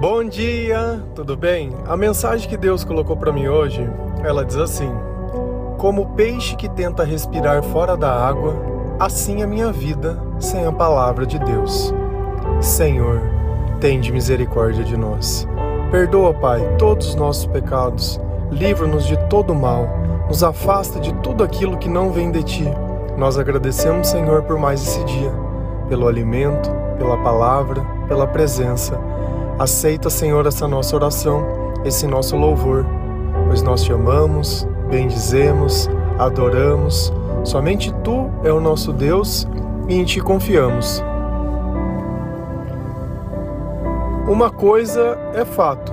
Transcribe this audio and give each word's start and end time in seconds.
Bom 0.00 0.22
dia, 0.22 1.02
tudo 1.12 1.36
bem? 1.36 1.72
A 1.84 1.96
mensagem 1.96 2.48
que 2.48 2.56
Deus 2.56 2.84
colocou 2.84 3.16
para 3.16 3.32
mim 3.32 3.48
hoje, 3.48 3.84
ela 4.22 4.44
diz 4.44 4.56
assim: 4.56 4.88
Como 5.76 6.14
peixe 6.14 6.54
que 6.54 6.68
tenta 6.68 7.02
respirar 7.02 7.64
fora 7.64 7.96
da 7.96 8.08
água, 8.08 8.54
assim 9.00 9.42
a 9.42 9.46
minha 9.46 9.72
vida 9.72 10.16
sem 10.38 10.64
a 10.64 10.70
palavra 10.70 11.26
de 11.26 11.36
Deus. 11.40 11.92
Senhor, 12.60 13.20
tende 13.80 14.12
misericórdia 14.12 14.84
de 14.84 14.96
nós. 14.96 15.48
Perdoa, 15.90 16.32
Pai, 16.32 16.76
todos 16.78 17.08
os 17.08 17.14
nossos 17.16 17.46
pecados. 17.46 18.20
Livra-nos 18.52 19.04
de 19.04 19.16
todo 19.28 19.52
mal. 19.52 19.88
Nos 20.28 20.44
afasta 20.44 21.00
de 21.00 21.12
tudo 21.14 21.42
aquilo 21.42 21.76
que 21.76 21.88
não 21.88 22.12
vem 22.12 22.30
de 22.30 22.44
ti. 22.44 22.64
Nós 23.16 23.36
agradecemos, 23.36 24.06
Senhor, 24.06 24.44
por 24.44 24.60
mais 24.60 24.80
esse 24.80 25.04
dia, 25.06 25.32
pelo 25.88 26.06
alimento, 26.06 26.70
pela 26.98 27.18
palavra, 27.18 27.84
pela 28.06 28.28
presença 28.28 28.96
Aceita, 29.58 30.08
Senhor, 30.08 30.46
essa 30.46 30.68
nossa 30.68 30.94
oração, 30.94 31.44
esse 31.84 32.06
nosso 32.06 32.36
louvor, 32.36 32.86
pois 33.48 33.60
nós 33.60 33.82
te 33.82 33.92
amamos, 33.92 34.64
bendizemos, 34.88 35.90
adoramos. 36.16 37.12
Somente 37.42 37.92
tu 38.04 38.30
é 38.44 38.52
o 38.52 38.60
nosso 38.60 38.92
Deus 38.92 39.48
e 39.88 39.96
em 39.96 40.04
ti 40.04 40.20
confiamos. 40.20 41.02
Uma 44.28 44.48
coisa 44.48 45.18
é 45.34 45.44
fato: 45.44 45.92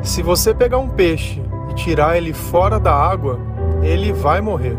se 0.00 0.22
você 0.22 0.54
pegar 0.54 0.78
um 0.78 0.88
peixe 0.88 1.42
e 1.70 1.74
tirar 1.74 2.16
ele 2.16 2.32
fora 2.32 2.78
da 2.78 2.94
água, 2.94 3.36
ele 3.82 4.12
vai 4.12 4.40
morrer. 4.40 4.76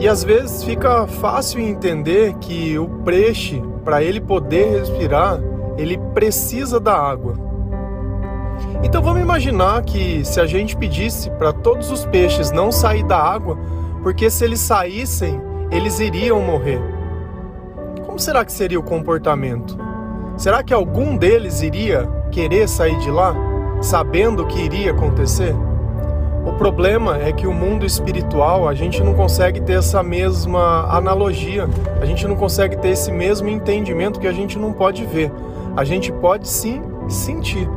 E 0.00 0.08
às 0.08 0.24
vezes 0.24 0.64
fica 0.64 1.06
fácil 1.06 1.60
entender 1.60 2.32
que 2.36 2.78
o 2.78 2.88
peixe, 3.04 3.62
para 3.84 4.02
ele 4.02 4.20
poder 4.20 4.78
respirar, 4.78 5.40
ele 5.76 5.98
precisa 6.14 6.78
da 6.78 6.94
água. 6.94 7.34
Então 8.82 9.02
vamos 9.02 9.22
imaginar 9.22 9.82
que 9.82 10.24
se 10.24 10.40
a 10.40 10.46
gente 10.46 10.76
pedisse 10.76 11.30
para 11.30 11.52
todos 11.52 11.90
os 11.90 12.04
peixes 12.06 12.50
não 12.50 12.70
sair 12.70 13.02
da 13.04 13.18
água, 13.18 13.58
porque 14.02 14.30
se 14.30 14.44
eles 14.44 14.60
saíssem, 14.60 15.40
eles 15.70 15.98
iriam 16.00 16.40
morrer. 16.40 16.80
Como 18.04 18.18
será 18.18 18.44
que 18.44 18.52
seria 18.52 18.78
o 18.78 18.82
comportamento? 18.82 19.76
Será 20.36 20.62
que 20.62 20.74
algum 20.74 21.16
deles 21.16 21.62
iria 21.62 22.08
querer 22.30 22.68
sair 22.68 22.98
de 22.98 23.10
lá, 23.10 23.34
sabendo 23.80 24.42
o 24.42 24.46
que 24.46 24.60
iria 24.60 24.90
acontecer? 24.90 25.54
O 26.46 26.52
problema 26.52 27.16
é 27.16 27.32
que 27.32 27.46
o 27.46 27.52
mundo 27.52 27.86
espiritual 27.86 28.68
a 28.68 28.74
gente 28.74 29.02
não 29.02 29.14
consegue 29.14 29.62
ter 29.62 29.78
essa 29.78 30.02
mesma 30.02 30.86
analogia, 30.94 31.66
a 32.00 32.04
gente 32.04 32.28
não 32.28 32.36
consegue 32.36 32.76
ter 32.76 32.90
esse 32.90 33.10
mesmo 33.10 33.48
entendimento 33.48 34.20
que 34.20 34.26
a 34.26 34.32
gente 34.32 34.58
não 34.58 34.72
pode 34.72 35.06
ver 35.06 35.32
a 35.76 35.84
gente 35.84 36.12
pode 36.12 36.48
sim 36.48 36.82
sentir. 37.08 37.68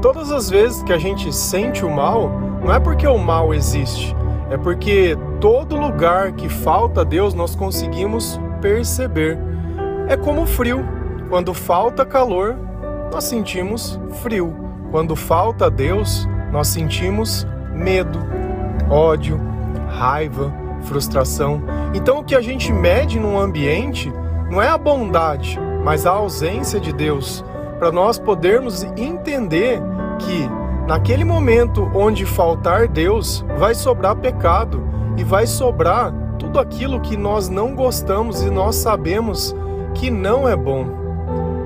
Todas 0.00 0.32
as 0.32 0.50
vezes 0.50 0.82
que 0.82 0.92
a 0.92 0.98
gente 0.98 1.32
sente 1.32 1.84
o 1.84 1.90
mal, 1.90 2.28
não 2.64 2.72
é 2.72 2.80
porque 2.80 3.06
o 3.06 3.18
mal 3.18 3.54
existe, 3.54 4.14
é 4.50 4.56
porque 4.56 5.16
todo 5.40 5.76
lugar 5.76 6.32
que 6.32 6.48
falta 6.48 7.04
Deus 7.04 7.34
nós 7.34 7.54
conseguimos 7.54 8.38
perceber. 8.60 9.38
É 10.08 10.16
como 10.16 10.42
o 10.42 10.46
frio. 10.46 10.84
Quando 11.28 11.54
falta 11.54 12.04
calor, 12.04 12.56
nós 13.10 13.24
sentimos 13.24 13.98
frio. 14.22 14.54
Quando 14.90 15.16
falta 15.16 15.70
Deus, 15.70 16.28
nós 16.52 16.68
sentimos 16.68 17.46
medo, 17.72 18.18
ódio, 18.90 19.40
raiva, 19.88 20.52
frustração. 20.82 21.62
Então 21.94 22.18
o 22.18 22.24
que 22.24 22.34
a 22.34 22.40
gente 22.40 22.72
mede 22.72 23.18
num 23.18 23.38
ambiente 23.38 24.12
não 24.50 24.60
é 24.60 24.68
a 24.68 24.76
bondade, 24.76 25.58
mas 25.84 26.06
a 26.06 26.10
ausência 26.10 26.78
de 26.78 26.92
Deus, 26.92 27.44
para 27.78 27.90
nós 27.90 28.18
podermos 28.18 28.84
entender 28.96 29.80
que 30.18 30.48
naquele 30.86 31.24
momento 31.24 31.90
onde 31.94 32.24
faltar 32.24 32.86
Deus, 32.86 33.44
vai 33.58 33.74
sobrar 33.74 34.16
pecado 34.16 34.82
e 35.16 35.24
vai 35.24 35.46
sobrar 35.46 36.12
tudo 36.38 36.58
aquilo 36.58 37.00
que 37.00 37.16
nós 37.16 37.48
não 37.48 37.74
gostamos 37.74 38.42
e 38.42 38.50
nós 38.50 38.76
sabemos 38.76 39.54
que 39.94 40.10
não 40.10 40.48
é 40.48 40.56
bom. 40.56 40.86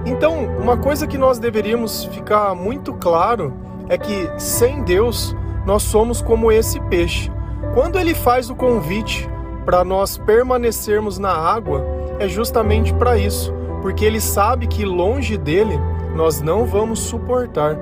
Então, 0.04 0.46
uma 0.60 0.76
coisa 0.76 1.06
que 1.06 1.18
nós 1.18 1.38
deveríamos 1.38 2.04
ficar 2.04 2.54
muito 2.54 2.94
claro 2.94 3.52
é 3.88 3.98
que 3.98 4.30
sem 4.38 4.82
Deus 4.82 5.36
nós 5.66 5.82
somos 5.82 6.22
como 6.22 6.50
esse 6.50 6.80
peixe. 6.82 7.30
Quando 7.74 7.98
ele 7.98 8.14
faz 8.14 8.48
o 8.48 8.54
convite 8.54 9.28
para 9.64 9.84
nós 9.84 10.16
permanecermos 10.16 11.18
na 11.18 11.32
água, 11.32 11.84
é 12.18 12.28
justamente 12.28 12.94
para 12.94 13.18
isso 13.18 13.52
porque 13.82 14.04
ele 14.04 14.20
sabe 14.20 14.66
que 14.66 14.84
longe 14.84 15.36
dele 15.36 15.78
nós 16.14 16.40
não 16.40 16.64
vamos 16.64 17.00
suportar. 17.00 17.76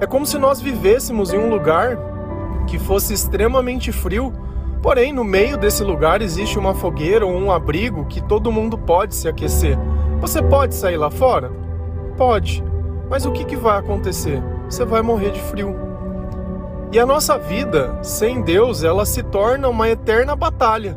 É 0.00 0.06
como 0.06 0.26
se 0.26 0.38
nós 0.38 0.60
vivêssemos 0.60 1.32
em 1.32 1.38
um 1.38 1.48
lugar 1.48 1.98
que 2.66 2.78
fosse 2.78 3.14
extremamente 3.14 3.92
frio, 3.92 4.32
porém 4.82 5.12
no 5.12 5.24
meio 5.24 5.56
desse 5.56 5.82
lugar 5.82 6.20
existe 6.20 6.58
uma 6.58 6.74
fogueira 6.74 7.24
ou 7.24 7.32
um 7.32 7.50
abrigo 7.50 8.04
que 8.06 8.20
todo 8.20 8.52
mundo 8.52 8.76
pode 8.76 9.14
se 9.14 9.28
aquecer. 9.28 9.78
Você 10.20 10.42
pode 10.42 10.74
sair 10.74 10.96
lá 10.96 11.10
fora? 11.10 11.50
Pode. 12.16 12.62
Mas 13.08 13.24
o 13.24 13.32
que, 13.32 13.44
que 13.44 13.56
vai 13.56 13.78
acontecer? 13.78 14.42
Você 14.68 14.84
vai 14.84 15.00
morrer 15.00 15.30
de 15.30 15.40
frio. 15.40 15.76
E 16.92 16.98
a 16.98 17.06
nossa 17.06 17.38
vida 17.38 17.98
sem 18.02 18.42
Deus, 18.42 18.82
ela 18.82 19.04
se 19.04 19.22
torna 19.22 19.68
uma 19.68 19.88
eterna 19.88 20.34
batalha. 20.34 20.96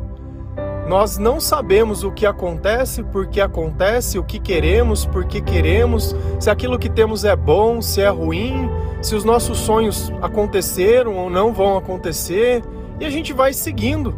Nós 0.90 1.18
não 1.18 1.38
sabemos 1.38 2.02
o 2.02 2.10
que 2.10 2.26
acontece, 2.26 3.04
por 3.04 3.28
que 3.28 3.40
acontece, 3.40 4.18
o 4.18 4.24
que 4.24 4.40
queremos, 4.40 5.06
por 5.06 5.24
que 5.24 5.40
queremos, 5.40 6.16
se 6.40 6.50
aquilo 6.50 6.80
que 6.80 6.90
temos 6.90 7.24
é 7.24 7.36
bom, 7.36 7.80
se 7.80 8.00
é 8.00 8.08
ruim, 8.08 8.68
se 9.00 9.14
os 9.14 9.22
nossos 9.22 9.58
sonhos 9.58 10.12
aconteceram 10.20 11.16
ou 11.16 11.30
não 11.30 11.52
vão 11.52 11.78
acontecer, 11.78 12.64
e 12.98 13.04
a 13.04 13.08
gente 13.08 13.32
vai 13.32 13.52
seguindo, 13.52 14.16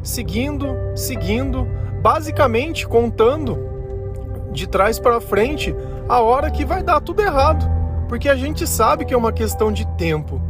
seguindo, 0.00 0.76
seguindo, 0.94 1.66
basicamente 2.00 2.86
contando 2.86 3.58
de 4.52 4.68
trás 4.68 5.00
para 5.00 5.20
frente 5.20 5.74
a 6.08 6.20
hora 6.20 6.52
que 6.52 6.64
vai 6.64 6.84
dar 6.84 7.00
tudo 7.00 7.20
errado, 7.20 7.68
porque 8.08 8.28
a 8.28 8.36
gente 8.36 8.64
sabe 8.64 9.04
que 9.04 9.12
é 9.12 9.16
uma 9.16 9.32
questão 9.32 9.72
de 9.72 9.84
tempo. 9.96 10.40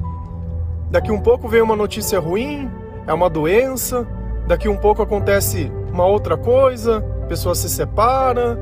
Daqui 0.91 1.11
um 1.11 1.21
pouco 1.21 1.49
vem 1.49 1.63
uma 1.63 1.75
notícia 1.75 2.21
ruim, 2.21 2.71
é 3.07 3.15
uma 3.15 3.31
doença, 3.31 4.07
daqui 4.53 4.69
um 4.69 4.77
pouco 4.77 5.01
acontece 5.01 5.73
uma 5.91 6.05
outra 6.05 6.37
coisa, 6.37 6.99
a 7.23 7.27
pessoa 7.27 7.55
se 7.55 7.71
separa. 7.71 8.59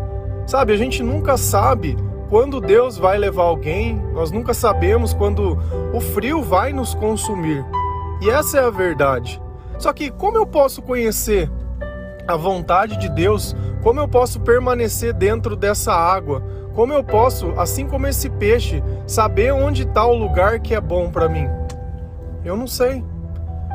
Sabe, 0.46 0.72
a 0.72 0.76
gente 0.76 1.02
nunca 1.02 1.36
sabe 1.36 1.96
quando 2.28 2.60
Deus 2.60 2.96
vai 2.96 3.18
levar 3.18 3.42
alguém, 3.42 3.96
nós 4.12 4.30
nunca 4.30 4.54
sabemos 4.54 5.12
quando 5.12 5.58
o 5.92 6.00
frio 6.00 6.42
vai 6.42 6.72
nos 6.72 6.94
consumir. 6.94 7.64
E 8.22 8.30
essa 8.30 8.58
é 8.58 8.64
a 8.64 8.70
verdade. 8.70 9.42
Só 9.80 9.92
que 9.92 10.10
como 10.10 10.36
eu 10.36 10.46
posso 10.46 10.80
conhecer 10.80 11.50
a 12.28 12.36
vontade 12.36 12.96
de 12.96 13.08
Deus? 13.08 13.56
Como 13.82 13.98
eu 13.98 14.06
posso 14.06 14.38
permanecer 14.38 15.12
dentro 15.12 15.56
dessa 15.56 15.92
água? 15.92 16.40
Como 16.72 16.92
eu 16.92 17.02
posso, 17.02 17.52
assim 17.58 17.88
como 17.88 18.06
esse 18.06 18.30
peixe, 18.30 18.80
saber 19.08 19.52
onde 19.52 19.82
está 19.82 20.06
o 20.06 20.14
lugar 20.14 20.60
que 20.60 20.72
é 20.72 20.80
bom 20.80 21.10
para 21.10 21.28
mim? 21.28 21.48
Eu 22.44 22.56
não 22.56 22.68
sei. 22.68 23.02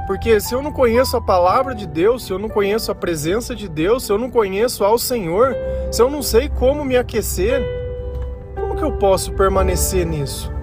Porque 0.07 0.39
se 0.39 0.53
eu 0.53 0.61
não 0.61 0.71
conheço 0.71 1.17
a 1.17 1.21
palavra 1.21 1.73
de 1.73 1.87
Deus, 1.87 2.25
se 2.25 2.31
eu 2.31 2.37
não 2.37 2.47
conheço 2.47 2.91
a 2.91 2.95
presença 2.95 3.55
de 3.55 3.67
Deus, 3.67 4.05
se 4.05 4.11
eu 4.11 4.19
não 4.19 4.29
conheço 4.29 4.83
ao 4.83 4.99
Senhor, 4.99 5.55
se 5.91 6.01
eu 6.01 6.09
não 6.09 6.21
sei 6.21 6.47
como 6.47 6.85
me 6.85 6.95
aquecer, 6.95 7.63
como 8.55 8.75
que 8.75 8.83
eu 8.83 8.91
posso 8.91 9.33
permanecer 9.33 10.05
nisso? 10.05 10.53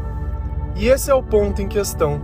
E 0.77 0.87
esse 0.87 1.11
é 1.11 1.15
o 1.15 1.23
ponto 1.23 1.61
em 1.61 1.67
questão. 1.67 2.21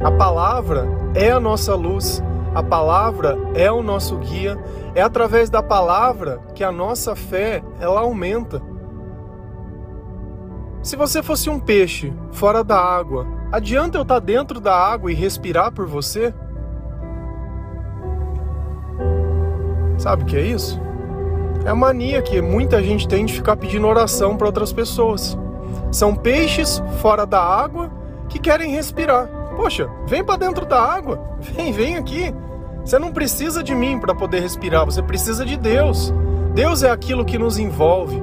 A 0.00 0.10
palavra 0.10 0.86
é 1.14 1.30
a 1.30 1.40
nossa 1.40 1.74
luz, 1.74 2.22
a 2.54 2.62
palavra 2.62 3.36
é 3.54 3.70
o 3.70 3.82
nosso 3.82 4.16
guia, 4.18 4.56
é 4.94 5.02
através 5.02 5.50
da 5.50 5.62
palavra 5.62 6.40
que 6.54 6.62
a 6.62 6.70
nossa 6.70 7.16
fé 7.16 7.62
ela 7.80 8.00
aumenta. 8.00 8.62
Se 10.82 10.94
você 10.94 11.22
fosse 11.22 11.50
um 11.50 11.58
peixe 11.58 12.12
fora 12.30 12.62
da 12.62 12.78
água, 12.78 13.26
adianta 13.50 13.98
eu 13.98 14.02
estar 14.02 14.20
dentro 14.20 14.60
da 14.60 14.76
água 14.76 15.10
e 15.10 15.14
respirar 15.14 15.72
por 15.72 15.86
você? 15.86 16.32
Sabe 20.04 20.22
o 20.22 20.26
que 20.26 20.36
é 20.36 20.42
isso? 20.42 20.78
É 21.64 21.70
a 21.70 21.74
mania 21.74 22.20
que 22.20 22.42
muita 22.42 22.82
gente 22.82 23.08
tem 23.08 23.24
de 23.24 23.32
ficar 23.32 23.56
pedindo 23.56 23.86
oração 23.86 24.36
para 24.36 24.46
outras 24.46 24.70
pessoas. 24.70 25.34
São 25.90 26.14
peixes 26.14 26.82
fora 27.00 27.24
da 27.24 27.42
água 27.42 27.90
que 28.28 28.38
querem 28.38 28.70
respirar. 28.70 29.26
Poxa, 29.56 29.88
vem 30.06 30.22
para 30.22 30.36
dentro 30.36 30.66
da 30.66 30.78
água. 30.78 31.18
Vem, 31.40 31.72
vem 31.72 31.96
aqui. 31.96 32.34
Você 32.84 32.98
não 32.98 33.14
precisa 33.14 33.62
de 33.62 33.74
mim 33.74 33.98
para 33.98 34.14
poder 34.14 34.40
respirar, 34.40 34.84
você 34.84 35.02
precisa 35.02 35.42
de 35.42 35.56
Deus. 35.56 36.12
Deus 36.54 36.82
é 36.82 36.90
aquilo 36.90 37.24
que 37.24 37.38
nos 37.38 37.56
envolve. 37.58 38.22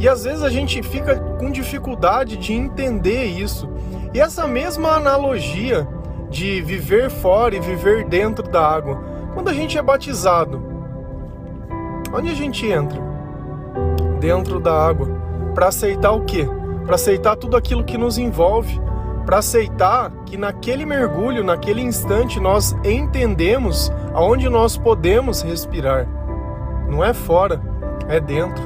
E 0.00 0.08
às 0.08 0.24
vezes 0.24 0.42
a 0.42 0.50
gente 0.50 0.82
fica 0.82 1.20
com 1.38 1.52
dificuldade 1.52 2.36
de 2.36 2.52
entender 2.52 3.26
isso. 3.26 3.68
E 4.12 4.18
essa 4.18 4.44
mesma 4.48 4.96
analogia 4.96 5.86
de 6.28 6.60
viver 6.62 7.10
fora 7.10 7.54
e 7.54 7.60
viver 7.60 8.06
dentro 8.06 8.48
da 8.48 8.66
água. 8.66 9.00
Quando 9.34 9.50
a 9.50 9.54
gente 9.54 9.78
é 9.78 9.82
batizado, 9.82 10.71
Onde 12.12 12.30
a 12.30 12.34
gente 12.34 12.66
entra? 12.66 13.00
Dentro 14.20 14.60
da 14.60 14.72
água. 14.72 15.08
Para 15.54 15.68
aceitar 15.68 16.12
o 16.12 16.24
quê? 16.24 16.48
para 16.84 16.96
aceitar 16.96 17.36
tudo 17.36 17.56
aquilo 17.56 17.84
que 17.84 17.96
nos 17.96 18.18
envolve, 18.18 18.80
para 19.24 19.38
aceitar 19.38 20.10
que 20.26 20.36
naquele 20.36 20.84
mergulho, 20.84 21.44
naquele 21.44 21.80
instante, 21.80 22.40
nós 22.40 22.76
entendemos 22.84 23.92
aonde 24.12 24.48
nós 24.48 24.76
podemos 24.76 25.42
respirar. 25.42 26.08
Não 26.88 27.04
é 27.04 27.14
fora, 27.14 27.60
é 28.08 28.20
dentro. 28.20 28.62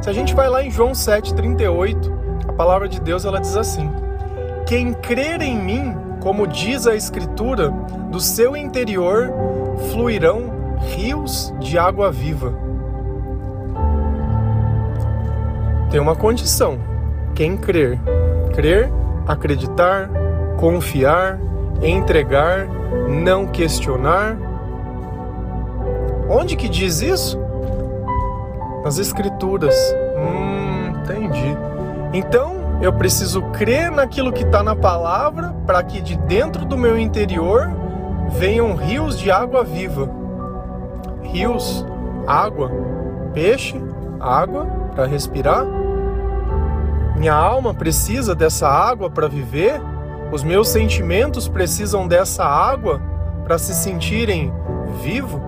Se 0.00 0.08
a 0.08 0.12
gente 0.12 0.34
vai 0.34 0.48
lá 0.48 0.62
em 0.64 0.70
João 0.70 0.92
7,38, 0.92 2.48
a 2.48 2.52
palavra 2.52 2.88
de 2.88 3.00
Deus 3.00 3.24
ela 3.24 3.40
diz 3.40 3.56
assim: 3.56 3.90
Quem 4.66 4.94
crer 4.94 5.42
em 5.42 5.56
mim, 5.56 5.94
como 6.20 6.46
diz 6.46 6.86
a 6.86 6.96
Escritura, 6.96 7.70
do 8.10 8.18
seu 8.18 8.56
interior 8.56 9.30
fluirão 9.92 10.76
rios 10.96 11.52
de 11.60 11.78
água 11.78 12.10
viva. 12.10 12.67
Tem 15.90 16.00
uma 16.00 16.14
condição: 16.14 16.78
quem 17.34 17.56
crer. 17.56 17.98
Crer, 18.54 18.90
acreditar, 19.26 20.10
confiar, 20.58 21.38
entregar, 21.82 22.66
não 23.08 23.46
questionar. 23.46 24.36
Onde 26.28 26.56
que 26.56 26.68
diz 26.68 27.00
isso? 27.00 27.38
Nas 28.84 28.98
Escrituras. 28.98 29.74
Hum, 30.16 30.92
entendi. 31.02 31.56
Então, 32.12 32.58
eu 32.80 32.92
preciso 32.92 33.42
crer 33.52 33.90
naquilo 33.90 34.32
que 34.32 34.44
está 34.44 34.62
na 34.62 34.76
palavra 34.76 35.54
para 35.66 35.82
que 35.82 36.00
de 36.00 36.16
dentro 36.16 36.64
do 36.64 36.76
meu 36.76 36.98
interior 36.98 37.70
venham 38.30 38.74
rios 38.74 39.18
de 39.18 39.30
água 39.30 39.64
viva. 39.64 40.08
Rios, 41.22 41.84
água, 42.26 42.70
peixe, 43.32 43.80
água 44.20 44.66
para 44.94 45.06
respirar. 45.06 45.77
Minha 47.18 47.34
alma 47.34 47.74
precisa 47.74 48.34
dessa 48.34 48.68
água 48.68 49.10
para 49.10 49.28
viver. 49.28 49.80
Os 50.32 50.42
meus 50.42 50.68
sentimentos 50.68 51.48
precisam 51.48 52.06
dessa 52.06 52.44
água 52.44 53.00
para 53.44 53.58
se 53.58 53.74
sentirem 53.74 54.52
vivo. 55.02 55.42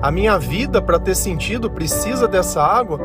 A 0.00 0.10
minha 0.10 0.38
vida 0.38 0.80
para 0.80 0.98
ter 0.98 1.14
sentido 1.14 1.70
precisa 1.70 2.28
dessa 2.28 2.62
água. 2.62 3.00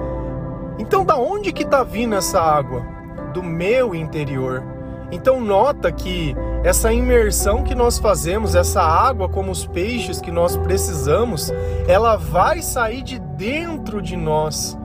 Então, 0.78 1.04
da 1.04 1.16
onde 1.16 1.52
que 1.52 1.64
está 1.64 1.84
vindo 1.84 2.16
essa 2.16 2.40
água? 2.40 3.02
do 3.32 3.42
meu 3.42 3.96
interior. 3.96 4.64
Então 5.12 5.42
nota 5.42 5.92
que 5.92 6.36
essa 6.64 6.94
imersão 6.94 7.64
que 7.64 7.74
nós 7.74 7.98
fazemos, 7.98 8.56
essa 8.56 8.82
água 8.82 9.28
como 9.28 9.52
os 9.52 9.66
peixes 9.66 10.22
que 10.22 10.32
nós 10.32 10.56
precisamos, 10.56 11.52
ela 11.88 12.16
vai 12.16 12.62
sair 12.62 13.02
de 13.02 13.20
dentro 13.20 14.02
de 14.02 14.16
nós, 14.16 14.78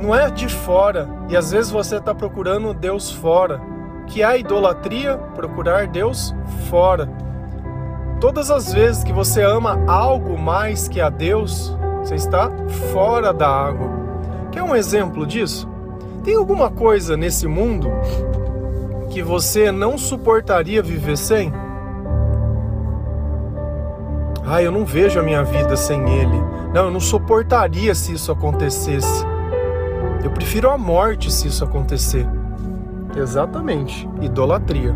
não 0.00 0.14
é 0.14 0.30
de 0.30 0.48
fora. 0.48 1.08
E 1.28 1.36
às 1.36 1.50
vezes 1.50 1.70
você 1.70 1.96
está 1.96 2.14
procurando 2.14 2.74
Deus 2.74 3.10
fora, 3.10 3.60
que 4.06 4.22
a 4.22 4.36
idolatria, 4.36 5.16
procurar 5.34 5.86
Deus 5.86 6.34
fora. 6.68 7.08
Todas 8.20 8.50
as 8.50 8.72
vezes 8.72 9.04
que 9.04 9.12
você 9.12 9.42
ama 9.42 9.78
algo 9.86 10.38
mais 10.38 10.88
que 10.88 11.00
a 11.00 11.08
Deus, 11.08 11.76
você 12.02 12.14
está 12.14 12.50
fora 12.92 13.32
da 13.32 13.48
água. 13.48 13.88
Quer 14.50 14.62
um 14.62 14.74
exemplo 14.74 15.26
disso? 15.26 15.68
Tem 16.24 16.34
alguma 16.34 16.70
coisa 16.70 17.16
nesse 17.16 17.46
mundo 17.46 17.88
que 19.10 19.22
você 19.22 19.72
não 19.72 19.96
suportaria 19.96 20.82
viver 20.82 21.16
sem? 21.16 21.52
Ah, 24.46 24.62
eu 24.62 24.72
não 24.72 24.84
vejo 24.84 25.18
a 25.18 25.22
minha 25.22 25.44
vida 25.44 25.76
sem 25.76 26.00
ele. 26.10 26.42
Não, 26.74 26.86
eu 26.86 26.90
não 26.90 27.00
suportaria 27.00 27.94
se 27.94 28.12
isso 28.12 28.32
acontecesse. 28.32 29.29
Eu 30.22 30.30
prefiro 30.30 30.70
a 30.70 30.76
morte 30.76 31.32
se 31.32 31.48
isso 31.48 31.64
acontecer. 31.64 32.26
Exatamente, 33.16 34.08
idolatria. 34.20 34.94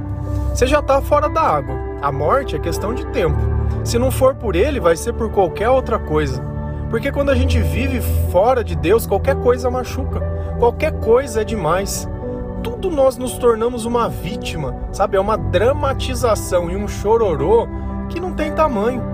Você 0.50 0.66
já 0.66 0.80
está 0.80 1.00
fora 1.00 1.28
da 1.28 1.40
água. 1.40 1.74
A 2.02 2.12
morte 2.12 2.54
é 2.54 2.58
questão 2.58 2.94
de 2.94 3.06
tempo. 3.06 3.38
Se 3.82 3.98
não 3.98 4.10
for 4.10 4.34
por 4.34 4.54
ele, 4.54 4.78
vai 4.78 4.96
ser 4.96 5.14
por 5.14 5.30
qualquer 5.30 5.70
outra 5.70 5.98
coisa. 5.98 6.42
Porque 6.90 7.10
quando 7.10 7.30
a 7.30 7.34
gente 7.34 7.58
vive 7.58 8.00
fora 8.30 8.62
de 8.62 8.76
Deus, 8.76 9.06
qualquer 9.06 9.36
coisa 9.36 9.70
machuca, 9.70 10.20
qualquer 10.58 10.92
coisa 11.00 11.40
é 11.40 11.44
demais. 11.44 12.08
Tudo 12.62 12.90
nós 12.90 13.16
nos 13.16 13.36
tornamos 13.38 13.84
uma 13.84 14.08
vítima, 14.08 14.76
sabe? 14.92 15.16
É 15.16 15.20
uma 15.20 15.36
dramatização 15.36 16.70
e 16.70 16.76
um 16.76 16.86
chororô 16.86 17.66
que 18.08 18.20
não 18.20 18.32
tem 18.32 18.52
tamanho. 18.52 19.13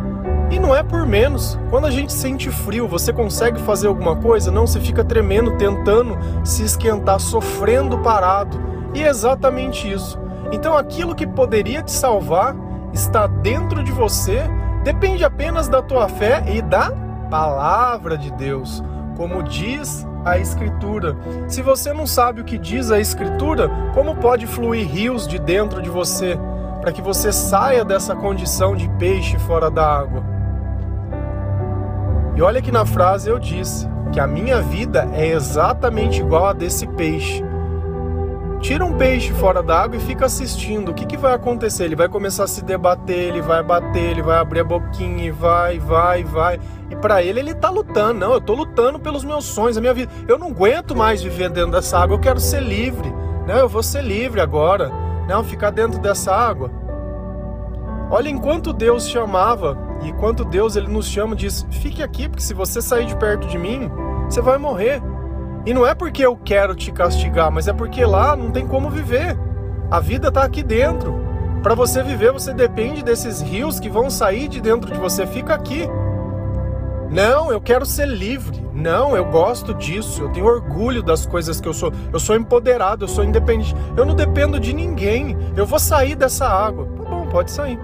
E 0.50 0.58
não 0.58 0.74
é 0.74 0.82
por 0.82 1.06
menos. 1.06 1.58
Quando 1.70 1.86
a 1.86 1.90
gente 1.90 2.12
sente 2.12 2.50
frio, 2.50 2.88
você 2.88 3.12
consegue 3.12 3.60
fazer 3.60 3.86
alguma 3.86 4.16
coisa? 4.16 4.50
Não, 4.50 4.66
você 4.66 4.80
fica 4.80 5.04
tremendo, 5.04 5.56
tentando 5.56 6.18
se 6.44 6.64
esquentar, 6.64 7.20
sofrendo 7.20 7.98
parado. 7.98 8.60
E 8.92 9.02
é 9.02 9.08
exatamente 9.08 9.90
isso. 9.90 10.18
Então 10.52 10.76
aquilo 10.76 11.14
que 11.14 11.26
poderia 11.26 11.82
te 11.82 11.92
salvar 11.92 12.56
está 12.92 13.26
dentro 13.26 13.82
de 13.84 13.92
você, 13.92 14.42
depende 14.82 15.24
apenas 15.24 15.68
da 15.68 15.80
tua 15.80 16.08
fé 16.08 16.42
e 16.48 16.60
da 16.60 16.90
palavra 17.30 18.18
de 18.18 18.32
Deus, 18.32 18.82
como 19.16 19.44
diz 19.44 20.04
a 20.24 20.38
Escritura. 20.38 21.16
Se 21.46 21.62
você 21.62 21.92
não 21.92 22.06
sabe 22.06 22.40
o 22.40 22.44
que 22.44 22.58
diz 22.58 22.90
a 22.90 22.98
Escritura, 22.98 23.70
como 23.94 24.16
pode 24.16 24.46
fluir 24.46 24.88
rios 24.88 25.28
de 25.28 25.38
dentro 25.38 25.80
de 25.80 25.88
você 25.88 26.36
para 26.80 26.92
que 26.92 27.00
você 27.00 27.30
saia 27.30 27.84
dessa 27.84 28.16
condição 28.16 28.74
de 28.74 28.88
peixe 28.98 29.38
fora 29.38 29.70
da 29.70 29.86
água? 29.86 30.29
E 32.40 32.42
olha 32.42 32.62
que 32.62 32.72
na 32.72 32.86
frase 32.86 33.28
eu 33.28 33.38
disse 33.38 33.86
que 34.14 34.18
a 34.18 34.26
minha 34.26 34.62
vida 34.62 35.06
é 35.12 35.26
exatamente 35.26 36.20
igual 36.20 36.46
a 36.46 36.52
desse 36.54 36.86
peixe. 36.86 37.44
Tira 38.62 38.82
um 38.82 38.96
peixe 38.96 39.30
fora 39.34 39.62
d'água 39.62 39.98
e 39.98 40.00
fica 40.00 40.24
assistindo. 40.24 40.88
O 40.90 40.94
que, 40.94 41.04
que 41.04 41.18
vai 41.18 41.34
acontecer? 41.34 41.84
Ele 41.84 41.96
vai 41.96 42.08
começar 42.08 42.44
a 42.44 42.46
se 42.46 42.64
debater, 42.64 43.28
ele 43.28 43.42
vai 43.42 43.62
bater, 43.62 44.12
ele 44.12 44.22
vai 44.22 44.38
abrir 44.38 44.60
a 44.60 44.64
boquinha 44.64 45.26
e 45.26 45.30
vai, 45.30 45.78
vai, 45.78 46.24
vai. 46.24 46.58
E 46.88 46.96
para 46.96 47.22
ele, 47.22 47.40
ele 47.40 47.52
tá 47.52 47.68
lutando. 47.68 48.20
Não, 48.20 48.32
eu 48.32 48.40
tô 48.40 48.54
lutando 48.54 48.98
pelos 48.98 49.22
meus 49.22 49.44
sonhos, 49.44 49.76
a 49.76 49.80
minha 49.82 49.92
vida. 49.92 50.10
Eu 50.26 50.38
não 50.38 50.48
aguento 50.48 50.96
mais 50.96 51.22
viver 51.22 51.50
dentro 51.50 51.72
dessa 51.72 51.98
água, 51.98 52.16
eu 52.16 52.20
quero 52.20 52.40
ser 52.40 52.62
livre. 52.62 53.12
Não, 53.46 53.56
eu 53.56 53.68
vou 53.68 53.82
ser 53.82 54.02
livre 54.02 54.40
agora. 54.40 54.90
Não, 55.28 55.44
ficar 55.44 55.68
dentro 55.68 56.00
dessa 56.00 56.34
água. 56.34 56.70
Olha, 58.10 58.30
enquanto 58.30 58.72
Deus 58.72 59.06
chamava, 59.06 59.89
e 60.02 60.08
enquanto 60.08 60.44
Deus 60.44 60.76
ele 60.76 60.88
nos 60.88 61.06
chama, 61.06 61.36
diz: 61.36 61.66
fique 61.70 62.02
aqui, 62.02 62.28
porque 62.28 62.42
se 62.42 62.54
você 62.54 62.80
sair 62.80 63.06
de 63.06 63.16
perto 63.16 63.46
de 63.46 63.58
mim, 63.58 63.90
você 64.28 64.40
vai 64.40 64.58
morrer. 64.58 65.02
E 65.66 65.74
não 65.74 65.86
é 65.86 65.94
porque 65.94 66.24
eu 66.24 66.36
quero 66.36 66.74
te 66.74 66.90
castigar, 66.90 67.50
mas 67.50 67.68
é 67.68 67.72
porque 67.72 68.04
lá 68.04 68.34
não 68.34 68.50
tem 68.50 68.66
como 68.66 68.90
viver. 68.90 69.36
A 69.90 70.00
vida 70.00 70.28
está 70.28 70.44
aqui 70.44 70.62
dentro. 70.62 71.20
Para 71.62 71.74
você 71.74 72.02
viver, 72.02 72.32
você 72.32 72.54
depende 72.54 73.04
desses 73.04 73.42
rios 73.42 73.78
que 73.78 73.90
vão 73.90 74.08
sair 74.08 74.48
de 74.48 74.60
dentro 74.60 74.90
de 74.90 74.98
você. 74.98 75.26
Fica 75.26 75.52
aqui. 75.52 75.86
Não, 77.10 77.52
eu 77.52 77.60
quero 77.60 77.84
ser 77.84 78.06
livre. 78.06 78.64
Não, 78.72 79.14
eu 79.14 79.26
gosto 79.26 79.74
disso. 79.74 80.22
Eu 80.22 80.30
tenho 80.30 80.46
orgulho 80.46 81.02
das 81.02 81.26
coisas 81.26 81.60
que 81.60 81.68
eu 81.68 81.74
sou. 81.74 81.92
Eu 82.10 82.18
sou 82.18 82.36
empoderado, 82.36 83.04
eu 83.04 83.08
sou 83.08 83.24
independente. 83.24 83.74
Eu 83.96 84.06
não 84.06 84.14
dependo 84.14 84.58
de 84.58 84.72
ninguém. 84.72 85.36
Eu 85.54 85.66
vou 85.66 85.78
sair 85.78 86.14
dessa 86.14 86.48
água. 86.48 86.86
Tá 86.86 87.10
bom, 87.10 87.26
pode 87.26 87.50
sair. 87.50 87.78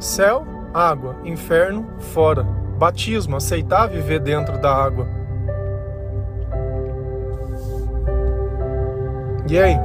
Céu, 0.00 0.46
água, 0.72 1.14
inferno, 1.24 1.86
fora. 1.98 2.42
Batismo, 2.42 3.36
aceitar 3.36 3.86
viver 3.86 4.18
dentro 4.18 4.58
da 4.58 4.74
água. 4.74 5.06
E 9.46 9.58
aí? 9.58 9.76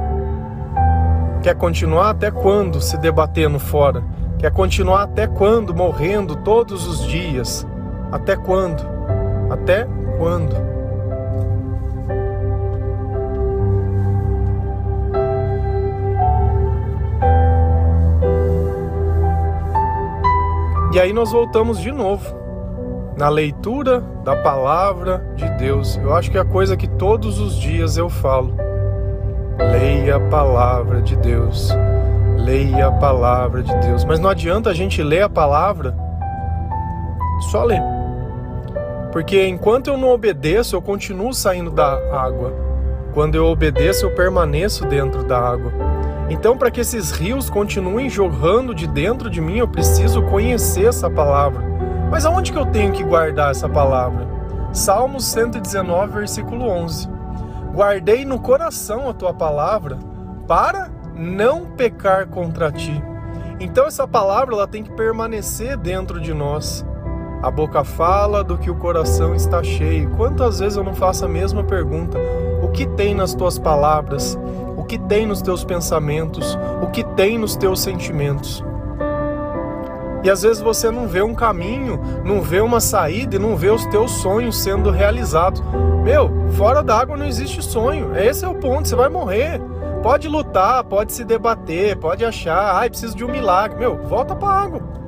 Quer 1.42 1.54
continuar 1.54 2.10
até 2.10 2.30
quando 2.30 2.80
se 2.80 2.96
debatendo 2.96 3.58
fora? 3.58 4.02
Quer 4.38 4.50
continuar 4.50 5.02
até 5.02 5.26
quando 5.26 5.74
morrendo 5.74 6.34
todos 6.36 6.88
os 6.88 7.06
dias? 7.06 7.66
Até 8.10 8.36
quando? 8.36 8.82
Até 9.50 9.86
quando? 10.16 10.75
E 20.96 20.98
aí 20.98 21.12
nós 21.12 21.30
voltamos 21.30 21.78
de 21.78 21.92
novo 21.92 22.24
na 23.18 23.28
leitura 23.28 24.00
da 24.24 24.34
palavra 24.34 25.30
de 25.36 25.46
Deus. 25.58 25.98
Eu 25.98 26.14
acho 26.14 26.30
que 26.30 26.38
é 26.38 26.40
a 26.40 26.44
coisa 26.44 26.74
que 26.74 26.88
todos 26.88 27.38
os 27.38 27.60
dias 27.60 27.98
eu 27.98 28.08
falo. 28.08 28.56
Leia 29.58 30.16
a 30.16 30.20
palavra 30.30 31.02
de 31.02 31.14
Deus. 31.16 31.70
Leia 32.38 32.86
a 32.86 32.92
palavra 32.92 33.62
de 33.62 33.76
Deus. 33.76 34.06
Mas 34.06 34.18
não 34.18 34.30
adianta 34.30 34.70
a 34.70 34.72
gente 34.72 35.02
ler 35.02 35.20
a 35.20 35.28
palavra 35.28 35.94
só 37.50 37.62
ler. 37.62 37.82
Porque 39.12 39.46
enquanto 39.46 39.88
eu 39.88 39.98
não 39.98 40.08
obedeço, 40.08 40.76
eu 40.76 40.80
continuo 40.80 41.34
saindo 41.34 41.70
da 41.70 41.92
água. 42.10 42.54
Quando 43.12 43.34
eu 43.34 43.44
obedeço, 43.44 44.06
eu 44.06 44.14
permaneço 44.14 44.86
dentro 44.86 45.22
da 45.24 45.38
água. 45.38 45.70
Então, 46.28 46.56
para 46.56 46.70
que 46.70 46.80
esses 46.80 47.12
rios 47.12 47.48
continuem 47.48 48.10
jorrando 48.10 48.74
de 48.74 48.86
dentro 48.86 49.30
de 49.30 49.40
mim, 49.40 49.58
eu 49.58 49.68
preciso 49.68 50.22
conhecer 50.22 50.86
essa 50.86 51.08
palavra. 51.08 51.62
Mas 52.10 52.26
aonde 52.26 52.52
que 52.52 52.58
eu 52.58 52.66
tenho 52.66 52.92
que 52.92 53.04
guardar 53.04 53.50
essa 53.50 53.68
palavra? 53.68 54.26
Salmos 54.72 55.24
119, 55.26 56.12
versículo 56.12 56.68
11. 56.68 57.08
guardei 57.72 58.24
no 58.24 58.40
coração 58.40 59.08
a 59.08 59.14
tua 59.14 59.34
palavra 59.34 59.98
para 60.46 60.90
não 61.14 61.66
pecar 61.66 62.26
contra 62.26 62.72
ti. 62.72 63.02
Então 63.58 63.86
essa 63.86 64.06
palavra 64.06 64.54
ela 64.54 64.66
tem 64.66 64.82
que 64.82 64.92
permanecer 64.92 65.76
dentro 65.76 66.20
de 66.20 66.34
nós. 66.34 66.84
A 67.42 67.50
boca 67.50 67.84
fala 67.84 68.42
do 68.42 68.58
que 68.58 68.70
o 68.70 68.76
coração 68.76 69.34
está 69.34 69.62
cheio. 69.62 70.10
Quantas 70.16 70.58
vezes 70.58 70.76
eu 70.76 70.84
não 70.84 70.94
faço 70.94 71.24
a 71.24 71.28
mesma 71.28 71.64
pergunta? 71.64 72.18
O 72.62 72.68
que 72.68 72.86
tem 72.86 73.14
nas 73.14 73.34
tuas 73.34 73.58
palavras? 73.58 74.38
Que 74.88 74.98
tem 74.98 75.26
nos 75.26 75.42
teus 75.42 75.64
pensamentos? 75.64 76.56
O 76.82 76.86
que 76.88 77.02
tem 77.02 77.38
nos 77.38 77.56
teus 77.56 77.80
sentimentos? 77.80 78.64
E 80.22 80.30
às 80.30 80.42
vezes 80.42 80.62
você 80.62 80.90
não 80.90 81.06
vê 81.06 81.22
um 81.22 81.34
caminho, 81.34 82.00
não 82.24 82.40
vê 82.40 82.60
uma 82.60 82.80
saída 82.80 83.36
e 83.36 83.38
não 83.38 83.56
vê 83.56 83.70
os 83.70 83.86
teus 83.86 84.10
sonhos 84.12 84.56
sendo 84.56 84.90
realizados. 84.90 85.62
Meu, 86.02 86.30
fora 86.56 86.82
d'água 86.82 87.16
não 87.16 87.26
existe 87.26 87.62
sonho. 87.62 88.16
Esse 88.16 88.44
é 88.44 88.48
o 88.48 88.54
ponto, 88.54 88.88
você 88.88 88.96
vai 88.96 89.08
morrer. 89.08 89.60
Pode 90.02 90.28
lutar, 90.28 90.84
pode 90.84 91.12
se 91.12 91.24
debater, 91.24 91.96
pode 91.96 92.24
achar, 92.24 92.76
ai, 92.76 92.88
preciso 92.88 93.16
de 93.16 93.24
um 93.24 93.30
milagre. 93.30 93.78
Meu, 93.78 93.96
volta 94.06 94.34
para 94.34 94.48
água. 94.48 95.05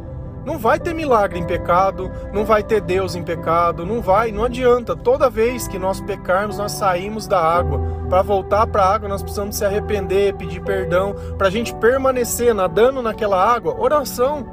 Não 0.48 0.56
vai 0.56 0.80
ter 0.80 0.94
milagre 0.94 1.38
em 1.38 1.44
pecado, 1.44 2.10
não 2.32 2.42
vai 2.42 2.62
ter 2.62 2.80
Deus 2.80 3.14
em 3.14 3.22
pecado, 3.22 3.84
não 3.84 4.00
vai, 4.00 4.32
não 4.32 4.44
adianta. 4.44 4.96
Toda 4.96 5.28
vez 5.28 5.68
que 5.68 5.78
nós 5.78 6.00
pecarmos, 6.00 6.56
nós 6.56 6.72
saímos 6.72 7.26
da 7.26 7.38
água. 7.38 7.78
Para 8.08 8.22
voltar 8.22 8.66
para 8.66 8.82
a 8.82 8.94
água, 8.94 9.10
nós 9.10 9.22
precisamos 9.22 9.56
se 9.56 9.64
arrepender, 9.66 10.34
pedir 10.36 10.62
perdão. 10.62 11.14
Para 11.36 11.48
a 11.48 11.50
gente 11.50 11.74
permanecer 11.74 12.54
nadando 12.54 13.02
naquela 13.02 13.36
água, 13.36 13.78
oração. 13.78 14.46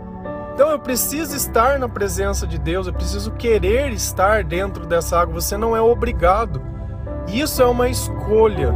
Então 0.54 0.70
eu 0.70 0.80
preciso 0.80 1.34
estar 1.34 1.80
na 1.80 1.88
presença 1.88 2.46
de 2.46 2.60
Deus, 2.60 2.88
eu 2.88 2.94
preciso 2.94 3.32
querer 3.32 3.94
estar 3.94 4.44
dentro 4.44 4.86
dessa 4.86 5.18
água. 5.18 5.36
Você 5.36 5.56
não 5.56 5.78
é 5.78 5.82
obrigado. 5.82 6.62
Isso 7.26 7.62
é 7.62 7.66
uma 7.66 7.88
escolha. 7.88 8.76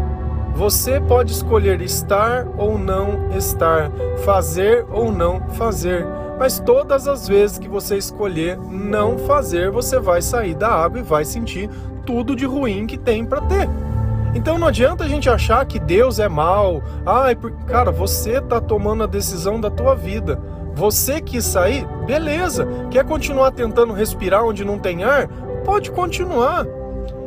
Você 0.55 1.01
pode 1.01 1.33
escolher 1.33 1.81
estar 1.81 2.47
ou 2.57 2.79
não 2.79 3.29
estar, 3.31 3.91
fazer 4.23 4.85
ou 4.89 5.11
não 5.11 5.41
fazer. 5.49 6.07
Mas 6.39 6.58
todas 6.58 7.05
as 7.05 7.27
vezes 7.27 7.60
que 7.60 7.67
você 7.67 7.98
escolher 7.98 8.58
não 8.58 9.17
fazer, 9.17 9.69
você 9.69 10.00
vai 10.00 10.22
sair 10.22 10.55
da 10.55 10.69
água 10.69 11.00
e 11.00 11.03
vai 11.03 11.25
sentir 11.25 11.69
tudo 12.05 12.34
de 12.34 12.46
ruim 12.46 12.88
que 12.88 12.98
tem 12.98 13.25
para 13.25 13.41
ter. 13.41 13.69
Então 14.34 14.58
não 14.58 14.67
adianta 14.67 15.03
a 15.03 15.08
gente 15.08 15.29
achar 15.29 15.65
que 15.65 15.77
Deus 15.77 16.17
é 16.17 16.29
mal. 16.29 16.81
Ai, 17.05 17.36
cara, 17.67 17.91
você 17.91 18.38
está 18.38 18.62
tomando 18.62 19.03
a 19.03 19.08
decisão 19.08 19.60
da 19.60 19.69
tua 19.69 19.96
vida. 19.96 20.39
Você 20.75 21.19
quis 21.19 21.43
sair? 21.43 21.86
Beleza. 22.05 22.65
Quer 22.89 23.03
continuar 23.03 23.51
tentando 23.51 23.91
respirar 23.91 24.46
onde 24.46 24.63
não 24.63 24.79
tem 24.79 25.03
ar? 25.03 25.27
Pode 25.65 25.91
continuar. 25.91 26.65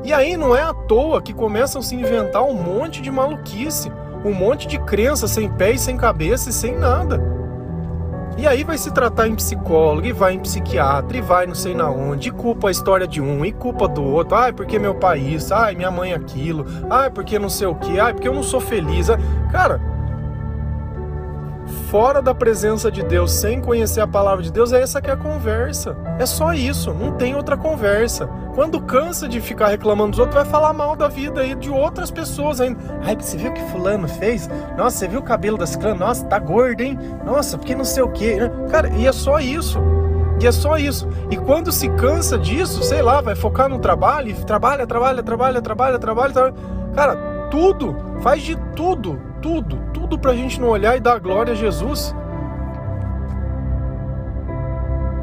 E 0.04 0.12
aí 0.12 0.36
não 0.38 0.56
é 0.56 0.62
à 0.62 0.72
toa 0.72 1.20
que 1.20 1.34
começam 1.34 1.80
a 1.80 1.84
se 1.84 1.94
inventar 1.94 2.42
um 2.42 2.54
monte 2.54 3.02
de 3.02 3.10
maluquice, 3.10 3.92
um 4.24 4.32
monte 4.32 4.66
de 4.66 4.78
crença 4.78 5.28
sem 5.28 5.50
pé 5.50 5.72
e 5.72 5.78
sem 5.78 5.96
cabeça 5.96 6.48
e 6.48 6.52
sem 6.52 6.78
nada. 6.78 7.31
E 8.36 8.46
aí 8.46 8.64
vai 8.64 8.78
se 8.78 8.90
tratar 8.90 9.28
em 9.28 9.34
psicólogo, 9.34 10.06
e 10.06 10.12
vai 10.12 10.34
em 10.34 10.38
psiquiatra, 10.40 11.16
e 11.16 11.20
vai 11.20 11.46
não 11.46 11.54
sei 11.54 11.74
na 11.74 11.88
onde, 11.90 12.28
e 12.28 12.32
culpa 12.32 12.68
a 12.68 12.70
história 12.70 13.06
de 13.06 13.20
um, 13.20 13.44
e 13.44 13.52
culpa 13.52 13.86
do 13.86 14.02
outro. 14.02 14.36
Ai, 14.36 14.52
porque 14.52 14.78
meu 14.78 14.94
pai 14.94 15.18
isso, 15.20 15.54
ai, 15.54 15.74
minha 15.74 15.90
mãe 15.90 16.12
aquilo, 16.12 16.64
ai, 16.90 17.10
porque 17.10 17.38
não 17.38 17.48
sei 17.48 17.66
o 17.66 17.74
que, 17.74 18.00
ai, 18.00 18.12
porque 18.12 18.26
eu 18.26 18.34
não 18.34 18.42
sou 18.42 18.60
feliz. 18.60 19.08
Cara, 19.50 19.80
fora 21.92 22.22
da 22.22 22.34
presença 22.34 22.90
de 22.90 23.02
Deus, 23.02 23.30
sem 23.32 23.60
conhecer 23.60 24.00
a 24.00 24.06
palavra 24.06 24.42
de 24.42 24.50
Deus, 24.50 24.72
é 24.72 24.80
essa 24.80 24.98
que 24.98 25.10
é 25.10 25.12
a 25.12 25.16
conversa. 25.16 25.94
É 26.18 26.24
só 26.24 26.54
isso, 26.54 26.90
não 26.94 27.12
tem 27.18 27.36
outra 27.36 27.54
conversa. 27.54 28.26
Quando 28.54 28.80
cansa 28.80 29.28
de 29.28 29.42
ficar 29.42 29.66
reclamando 29.66 30.12
dos 30.12 30.18
outros, 30.18 30.36
vai 30.36 30.46
falar 30.46 30.72
mal 30.72 30.96
da 30.96 31.06
vida 31.06 31.42
aí 31.42 31.54
de 31.54 31.68
outras 31.68 32.10
pessoas 32.10 32.62
ainda. 32.62 32.80
Ai, 33.02 33.14
você 33.14 33.36
viu 33.36 33.50
o 33.50 33.52
que 33.52 33.62
fulano 33.64 34.08
fez? 34.08 34.48
Nossa, 34.74 34.96
você 34.96 35.06
viu 35.06 35.20
o 35.20 35.22
cabelo 35.22 35.58
da 35.58 35.66
ciclana? 35.66 36.06
Nossa, 36.06 36.24
tá 36.24 36.38
gordo, 36.38 36.80
hein? 36.80 36.98
Nossa, 37.26 37.58
porque 37.58 37.74
não 37.74 37.84
sei 37.84 38.02
o 38.02 38.08
quê. 38.08 38.38
Cara, 38.70 38.88
e 38.96 39.06
é 39.06 39.12
só 39.12 39.38
isso. 39.38 39.78
E 40.40 40.46
é 40.46 40.50
só 40.50 40.78
isso. 40.78 41.06
E 41.30 41.36
quando 41.36 41.70
se 41.70 41.90
cansa 41.90 42.38
disso, 42.38 42.82
sei 42.82 43.02
lá, 43.02 43.20
vai 43.20 43.34
focar 43.34 43.68
no 43.68 43.78
trabalho, 43.78 44.34
trabalha, 44.46 44.86
trabalha, 44.86 45.22
trabalha, 45.22 45.60
trabalha, 45.60 45.98
trabalha, 45.98 46.32
trabalha. 46.32 46.54
Cara, 46.94 47.16
tudo, 47.50 47.94
faz 48.22 48.42
de 48.42 48.56
tudo, 48.74 49.20
tudo, 49.42 49.76
tudo 50.12 50.18
para 50.20 50.32
a 50.32 50.36
gente 50.36 50.60
não 50.60 50.68
olhar 50.68 50.94
e 50.94 51.00
dar 51.00 51.18
glória 51.18 51.54
a 51.54 51.56
Jesus. 51.56 52.14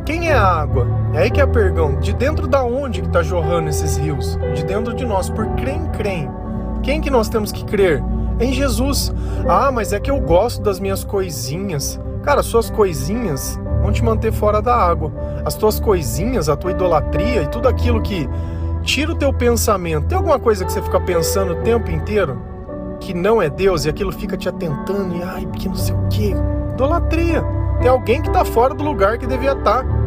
Quem 0.03 0.29
é 0.29 0.33
a 0.33 0.43
água? 0.43 0.87
É 1.13 1.19
aí 1.19 1.31
que 1.31 1.39
é 1.39 1.43
a 1.43 1.47
pergunta. 1.47 1.99
De 1.99 2.11
dentro 2.11 2.47
da 2.47 2.63
onde 2.63 3.01
que 3.01 3.07
está 3.07 3.21
jorrando 3.21 3.69
esses 3.69 3.97
rios? 3.97 4.35
De 4.55 4.65
dentro 4.65 4.95
de 4.95 5.05
nós, 5.05 5.29
por 5.29 5.45
crem, 5.49 5.85
crem. 5.89 6.27
Quem 6.81 7.01
que 7.01 7.11
nós 7.11 7.29
temos 7.29 7.51
que 7.51 7.63
crer? 7.65 8.03
Em 8.39 8.51
Jesus. 8.51 9.13
Ah, 9.47 9.71
mas 9.71 9.93
é 9.93 9.99
que 9.99 10.09
eu 10.09 10.19
gosto 10.19 10.63
das 10.63 10.79
minhas 10.79 11.03
coisinhas. 11.03 11.99
Cara, 12.23 12.41
suas 12.41 12.71
coisinhas 12.71 13.59
vão 13.83 13.91
te 13.91 14.03
manter 14.03 14.31
fora 14.31 14.59
da 14.59 14.75
água. 14.75 15.11
As 15.45 15.53
tuas 15.53 15.79
coisinhas, 15.79 16.49
a 16.49 16.55
tua 16.55 16.71
idolatria 16.71 17.43
e 17.43 17.47
tudo 17.47 17.67
aquilo 17.67 18.01
que 18.01 18.27
tira 18.81 19.11
o 19.11 19.15
teu 19.15 19.31
pensamento. 19.31 20.07
Tem 20.07 20.17
alguma 20.17 20.39
coisa 20.39 20.65
que 20.65 20.71
você 20.71 20.81
fica 20.81 20.99
pensando 20.99 21.53
o 21.53 21.61
tempo 21.61 21.91
inteiro? 21.91 22.58
Que 22.99 23.13
não 23.13 23.41
é 23.41 23.49
Deus 23.49 23.85
e 23.85 23.89
aquilo 23.89 24.11
fica 24.11 24.37
te 24.37 24.49
atentando 24.49 25.15
e 25.15 25.23
ai, 25.23 25.45
que 25.57 25.67
não 25.67 25.75
sei 25.75 25.95
o 25.95 26.07
que. 26.09 26.35
Idolatria. 26.73 27.43
Tem 27.79 27.89
alguém 27.89 28.21
que 28.21 28.27
está 28.27 28.43
fora 28.43 28.73
do 28.73 28.83
lugar 28.83 29.17
que 29.17 29.25
devia 29.25 29.53
estar. 29.53 29.83
Tá. 29.83 29.99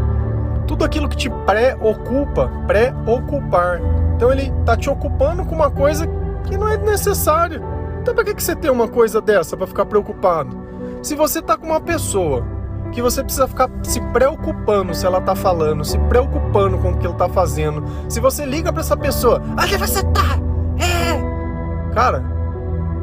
Tudo 0.66 0.84
aquilo 0.84 1.08
que 1.08 1.16
te 1.16 1.30
pré-ocupa, 1.30 2.50
pré-ocupar. 2.66 3.80
Então 4.16 4.30
ele 4.30 4.52
está 4.60 4.76
te 4.76 4.88
ocupando 4.88 5.44
com 5.44 5.54
uma 5.54 5.70
coisa 5.70 6.06
que 6.44 6.56
não 6.56 6.68
é 6.68 6.76
necessária. 6.76 7.62
Então 8.00 8.14
para 8.14 8.24
que, 8.24 8.34
que 8.34 8.42
você 8.42 8.54
tem 8.54 8.70
uma 8.70 8.88
coisa 8.88 9.20
dessa 9.20 9.56
para 9.56 9.66
ficar 9.66 9.86
preocupado? 9.86 10.56
Se 11.02 11.14
você 11.14 11.40
está 11.40 11.56
com 11.56 11.66
uma 11.66 11.80
pessoa 11.80 12.44
que 12.92 13.00
você 13.00 13.24
precisa 13.24 13.48
ficar 13.48 13.70
se 13.82 14.00
preocupando 14.12 14.94
se 14.94 15.06
ela 15.06 15.18
está 15.18 15.34
falando, 15.34 15.84
se 15.84 15.98
preocupando 15.98 16.78
com 16.78 16.92
o 16.92 16.98
que 16.98 17.06
ela 17.06 17.14
está 17.14 17.28
fazendo. 17.28 17.82
Se 18.08 18.20
você 18.20 18.44
liga 18.44 18.72
para 18.72 18.82
essa 18.82 18.96
pessoa, 18.96 19.42
onde 19.60 19.76
você 19.78 20.02
tá? 20.04 20.38
É. 20.78 21.94
Cara, 21.94 22.22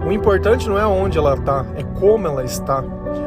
o 0.05 0.11
importante 0.11 0.67
não 0.67 0.77
é 0.77 0.85
onde 0.85 1.17
ela 1.17 1.33
está, 1.33 1.65
é 1.75 1.83
como 1.99 2.25
ela 2.25 2.43
está. 2.43 2.83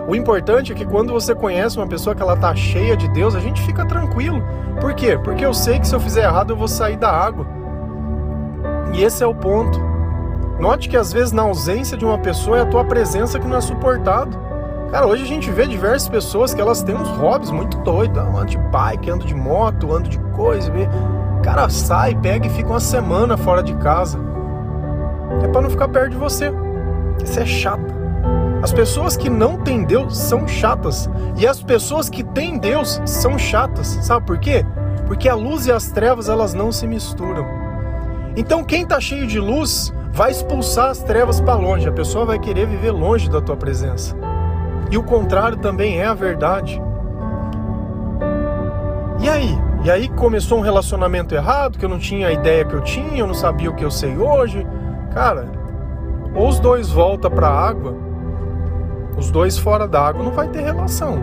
O 0.08 0.16
importante 0.16 0.72
é 0.72 0.74
que 0.74 0.86
quando 0.86 1.12
você 1.12 1.34
conhece 1.34 1.76
uma 1.76 1.86
pessoa 1.86 2.14
que 2.14 2.22
ela 2.22 2.34
está 2.34 2.54
cheia 2.54 2.96
de 2.96 3.08
Deus, 3.08 3.34
a 3.34 3.40
gente 3.40 3.60
fica 3.62 3.84
tranquilo. 3.84 4.42
Por 4.80 4.94
quê? 4.94 5.18
Porque 5.22 5.44
eu 5.44 5.52
sei 5.52 5.78
que 5.78 5.86
se 5.86 5.94
eu 5.94 6.00
fizer 6.00 6.24
errado 6.24 6.50
eu 6.50 6.56
vou 6.56 6.68
sair 6.68 6.96
da 6.96 7.10
água. 7.10 7.46
E 8.94 9.02
esse 9.02 9.22
é 9.22 9.26
o 9.26 9.34
ponto. 9.34 9.78
Note 10.58 10.88
que 10.88 10.96
às 10.96 11.12
vezes 11.12 11.32
na 11.32 11.42
ausência 11.42 11.96
de 11.96 12.04
uma 12.04 12.18
pessoa 12.18 12.58
é 12.58 12.62
a 12.62 12.66
tua 12.66 12.84
presença 12.84 13.38
que 13.38 13.46
não 13.46 13.56
é 13.56 13.60
suportado. 13.60 14.38
Cara, 14.90 15.06
hoje 15.06 15.24
a 15.24 15.26
gente 15.26 15.50
vê 15.50 15.66
diversas 15.66 16.08
pessoas 16.08 16.52
que 16.52 16.60
elas 16.60 16.82
têm 16.82 16.94
uns 16.94 17.08
hobbies 17.08 17.50
muito 17.50 17.78
doidos. 17.78 18.18
Ah, 18.18 18.28
ando 18.34 18.46
de 18.46 18.58
bike, 18.58 19.10
ando 19.10 19.26
de 19.26 19.34
moto, 19.34 19.92
ando 19.92 20.08
de 20.08 20.18
coisa. 20.34 20.70
Cara, 21.42 21.68
sai, 21.68 22.14
pega 22.14 22.46
e 22.46 22.50
fica 22.50 22.70
uma 22.70 22.80
semana 22.80 23.36
fora 23.36 23.62
de 23.62 23.74
casa 23.76 24.32
é 25.40 25.48
para 25.48 25.62
não 25.62 25.70
ficar 25.70 25.88
perto 25.88 26.10
de 26.10 26.16
você. 26.16 26.52
Isso 27.22 27.40
é 27.40 27.46
chato. 27.46 28.02
As 28.62 28.72
pessoas 28.72 29.16
que 29.16 29.28
não 29.28 29.58
têm 29.58 29.84
Deus 29.84 30.16
são 30.16 30.46
chatas. 30.46 31.10
E 31.36 31.46
as 31.46 31.62
pessoas 31.62 32.08
que 32.08 32.22
têm 32.22 32.58
Deus 32.58 33.00
são 33.04 33.36
chatas. 33.36 33.98
Sabe 34.02 34.24
por 34.24 34.38
quê? 34.38 34.64
Porque 35.06 35.28
a 35.28 35.34
luz 35.34 35.66
e 35.66 35.72
as 35.72 35.88
trevas 35.90 36.28
elas 36.28 36.54
não 36.54 36.70
se 36.70 36.86
misturam. 36.86 37.44
Então 38.36 38.62
quem 38.62 38.82
está 38.82 39.00
cheio 39.00 39.26
de 39.26 39.40
luz 39.40 39.92
vai 40.12 40.30
expulsar 40.30 40.90
as 40.90 41.02
trevas 41.02 41.40
para 41.40 41.54
longe. 41.54 41.88
A 41.88 41.92
pessoa 41.92 42.24
vai 42.24 42.38
querer 42.38 42.66
viver 42.66 42.92
longe 42.92 43.28
da 43.28 43.40
tua 43.40 43.56
presença. 43.56 44.16
E 44.90 44.96
o 44.96 45.02
contrário 45.02 45.56
também 45.58 46.00
é 46.00 46.06
a 46.06 46.14
verdade. 46.14 46.80
E 49.20 49.28
aí? 49.28 49.58
E 49.84 49.90
aí 49.90 50.08
começou 50.08 50.58
um 50.58 50.62
relacionamento 50.62 51.34
errado, 51.34 51.76
que 51.78 51.84
eu 51.84 51.88
não 51.88 51.98
tinha 51.98 52.28
a 52.28 52.32
ideia 52.32 52.64
que 52.64 52.74
eu 52.74 52.80
tinha, 52.82 53.18
eu 53.18 53.26
não 53.26 53.34
sabia 53.34 53.70
o 53.70 53.74
que 53.74 53.84
eu 53.84 53.90
sei 53.90 54.16
hoje. 54.16 54.64
Cara, 55.12 55.48
ou 56.34 56.48
os 56.48 56.58
dois 56.58 56.90
voltam 56.90 57.30
para 57.30 57.48
a 57.48 57.68
água, 57.68 57.94
os 59.16 59.30
dois 59.30 59.58
fora 59.58 59.86
da 59.86 60.00
água 60.00 60.22
não 60.22 60.32
vai 60.32 60.48
ter 60.48 60.62
relação, 60.62 61.16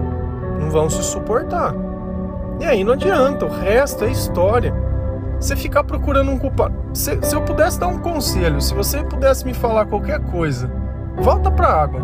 não 0.59 0.69
vão 0.69 0.89
se 0.89 1.03
suportar. 1.03 1.73
E 2.59 2.65
aí 2.65 2.83
não 2.83 2.93
adianta, 2.93 3.45
o 3.45 3.49
resto 3.49 4.03
é 4.03 4.11
história. 4.11 4.73
Você 5.39 5.55
ficar 5.55 5.85
procurando 5.85 6.29
um 6.31 6.37
culpado. 6.37 6.75
Se, 6.93 7.17
se 7.21 7.33
eu 7.33 7.41
pudesse 7.41 7.79
dar 7.79 7.87
um 7.87 7.99
conselho, 7.99 8.61
se 8.61 8.73
você 8.73 9.03
pudesse 9.03 9.45
me 9.45 9.53
falar 9.53 9.85
qualquer 9.85 10.19
coisa, 10.19 10.69
volta 11.17 11.49
para 11.49 11.67
a 11.67 11.81
água. 11.83 12.01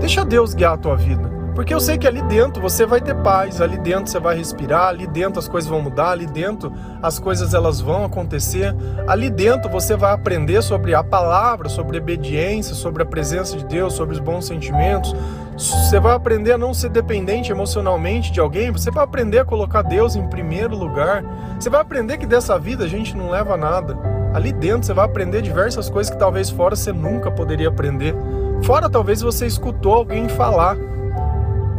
Deixa 0.00 0.24
Deus 0.24 0.54
guiar 0.54 0.72
a 0.72 0.78
tua 0.78 0.96
vida. 0.96 1.39
Porque 1.54 1.74
eu 1.74 1.80
sei 1.80 1.98
que 1.98 2.06
ali 2.06 2.22
dentro 2.22 2.62
você 2.62 2.86
vai 2.86 3.00
ter 3.00 3.14
paz, 3.16 3.60
ali 3.60 3.76
dentro 3.78 4.10
você 4.10 4.20
vai 4.20 4.36
respirar, 4.36 4.88
ali 4.88 5.06
dentro 5.06 5.38
as 5.38 5.48
coisas 5.48 5.68
vão 5.68 5.80
mudar, 5.80 6.10
ali 6.10 6.26
dentro 6.26 6.72
as 7.02 7.18
coisas 7.18 7.54
elas 7.54 7.80
vão 7.80 8.04
acontecer. 8.04 8.74
Ali 9.06 9.28
dentro 9.28 9.70
você 9.70 9.96
vai 9.96 10.12
aprender 10.12 10.62
sobre 10.62 10.94
a 10.94 11.02
palavra, 11.02 11.68
sobre 11.68 11.98
obediência, 11.98 12.74
sobre 12.74 13.02
a 13.02 13.06
presença 13.06 13.56
de 13.56 13.64
Deus, 13.64 13.94
sobre 13.94 14.14
os 14.14 14.20
bons 14.20 14.46
sentimentos. 14.46 15.14
Você 15.56 16.00
vai 16.00 16.14
aprender 16.14 16.52
a 16.52 16.58
não 16.58 16.72
ser 16.72 16.88
dependente 16.88 17.50
emocionalmente 17.50 18.32
de 18.32 18.40
alguém, 18.40 18.70
você 18.70 18.90
vai 18.90 19.04
aprender 19.04 19.40
a 19.40 19.44
colocar 19.44 19.82
Deus 19.82 20.16
em 20.16 20.26
primeiro 20.28 20.74
lugar. 20.74 21.22
Você 21.58 21.68
vai 21.68 21.80
aprender 21.80 22.16
que 22.16 22.26
dessa 22.26 22.58
vida 22.58 22.84
a 22.84 22.88
gente 22.88 23.14
não 23.16 23.30
leva 23.30 23.56
nada. 23.56 23.98
Ali 24.32 24.52
dentro 24.52 24.84
você 24.86 24.94
vai 24.94 25.04
aprender 25.04 25.42
diversas 25.42 25.90
coisas 25.90 26.10
que 26.10 26.18
talvez 26.18 26.48
fora 26.48 26.76
você 26.76 26.92
nunca 26.92 27.30
poderia 27.30 27.68
aprender. 27.68 28.14
Fora 28.62 28.88
talvez 28.88 29.20
você 29.20 29.46
escutou 29.46 29.94
alguém 29.94 30.28
falar. 30.28 30.76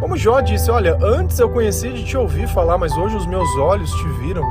Como 0.01 0.17
Jó 0.17 0.41
disse, 0.41 0.71
olha, 0.71 0.97
antes 0.99 1.37
eu 1.37 1.47
conhecia 1.47 1.93
de 1.93 2.03
te 2.03 2.17
ouvir 2.17 2.47
falar, 2.47 2.75
mas 2.75 2.97
hoje 2.97 3.15
os 3.15 3.27
meus 3.27 3.47
olhos 3.57 3.91
te 3.91 4.07
viram. 4.07 4.43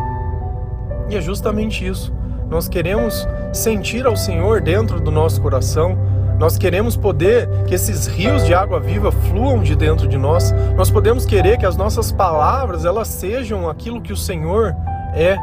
E 1.09 1.17
é 1.17 1.21
justamente 1.21 1.85
isso. 1.85 2.15
Nós 2.49 2.69
queremos 2.69 3.29
sentir 3.53 4.07
ao 4.07 4.17
Senhor 4.17 4.61
dentro 4.61 5.01
do 5.01 5.11
nosso 5.11 5.43
coração. 5.43 5.99
Nós 6.39 6.57
queremos 6.57 6.97
poder 6.97 7.49
que 7.67 7.75
esses 7.75 8.07
rios 8.07 8.47
de 8.47 8.55
água 8.55 8.79
viva 8.79 9.11
fluam 9.11 9.61
de 9.61 9.75
dentro 9.75 10.07
de 10.07 10.17
nós. 10.17 10.53
Nós 10.77 10.89
podemos 10.89 11.27
querer 11.27 11.59
que 11.59 11.67
as 11.67 11.77
nossas 11.77 12.13
palavras 12.13 12.85
elas 12.85 13.09
sejam 13.09 13.69
aquilo 13.69 14.01
que 14.01 14.13
o 14.13 14.17
Senhor 14.17 14.73
é. 15.17 15.37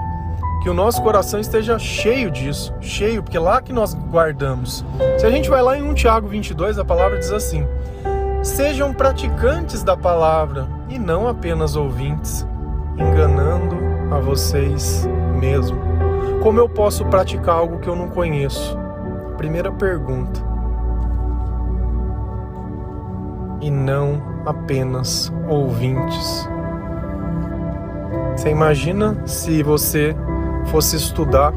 Que 0.63 0.69
o 0.69 0.73
nosso 0.73 1.03
coração 1.03 1.37
esteja 1.37 1.77
cheio 1.77 2.31
disso, 2.31 2.73
cheio, 2.79 3.21
porque 3.21 3.35
é 3.35 3.41
lá 3.41 3.61
que 3.61 3.73
nós 3.73 3.93
guardamos. 3.93 4.85
Se 5.17 5.25
a 5.25 5.29
gente 5.29 5.49
vai 5.49 5.61
lá 5.61 5.77
em 5.77 5.81
1 5.81 5.93
Tiago 5.95 6.29
22, 6.29 6.79
a 6.79 6.85
palavra 6.85 7.19
diz 7.19 7.31
assim: 7.31 7.67
Sejam 8.47 8.93
praticantes 8.93 9.83
da 9.83 9.97
palavra 9.97 10.69
e 10.87 10.97
não 10.97 11.27
apenas 11.27 11.75
ouvintes, 11.75 12.47
enganando 12.97 13.75
a 14.09 14.19
vocês 14.19 15.07
mesmos. 15.37 15.77
Como 16.41 16.57
eu 16.57 16.69
posso 16.69 17.03
praticar 17.05 17.55
algo 17.55 17.79
que 17.79 17.89
eu 17.89 17.95
não 17.95 18.07
conheço? 18.07 18.79
Primeira 19.35 19.69
pergunta. 19.69 20.39
E 23.59 23.69
não 23.69 24.23
apenas 24.45 25.31
ouvintes. 25.49 26.49
Você 28.31 28.49
imagina 28.49 29.17
se 29.25 29.61
você 29.61 30.15
fosse 30.67 30.95
estudar 30.95 31.53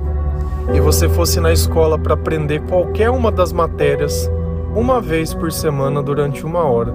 e 0.75 0.81
você 0.81 1.09
fosse 1.09 1.39
na 1.39 1.53
escola 1.53 1.97
para 1.97 2.15
aprender 2.15 2.61
qualquer 2.63 3.11
uma 3.11 3.31
das 3.31 3.53
matérias 3.53 4.29
uma 4.75 5.01
vez 5.01 5.35
por 5.35 5.51
semana 5.51 6.03
durante 6.03 6.47
uma 6.47 6.63
hora? 6.63 6.95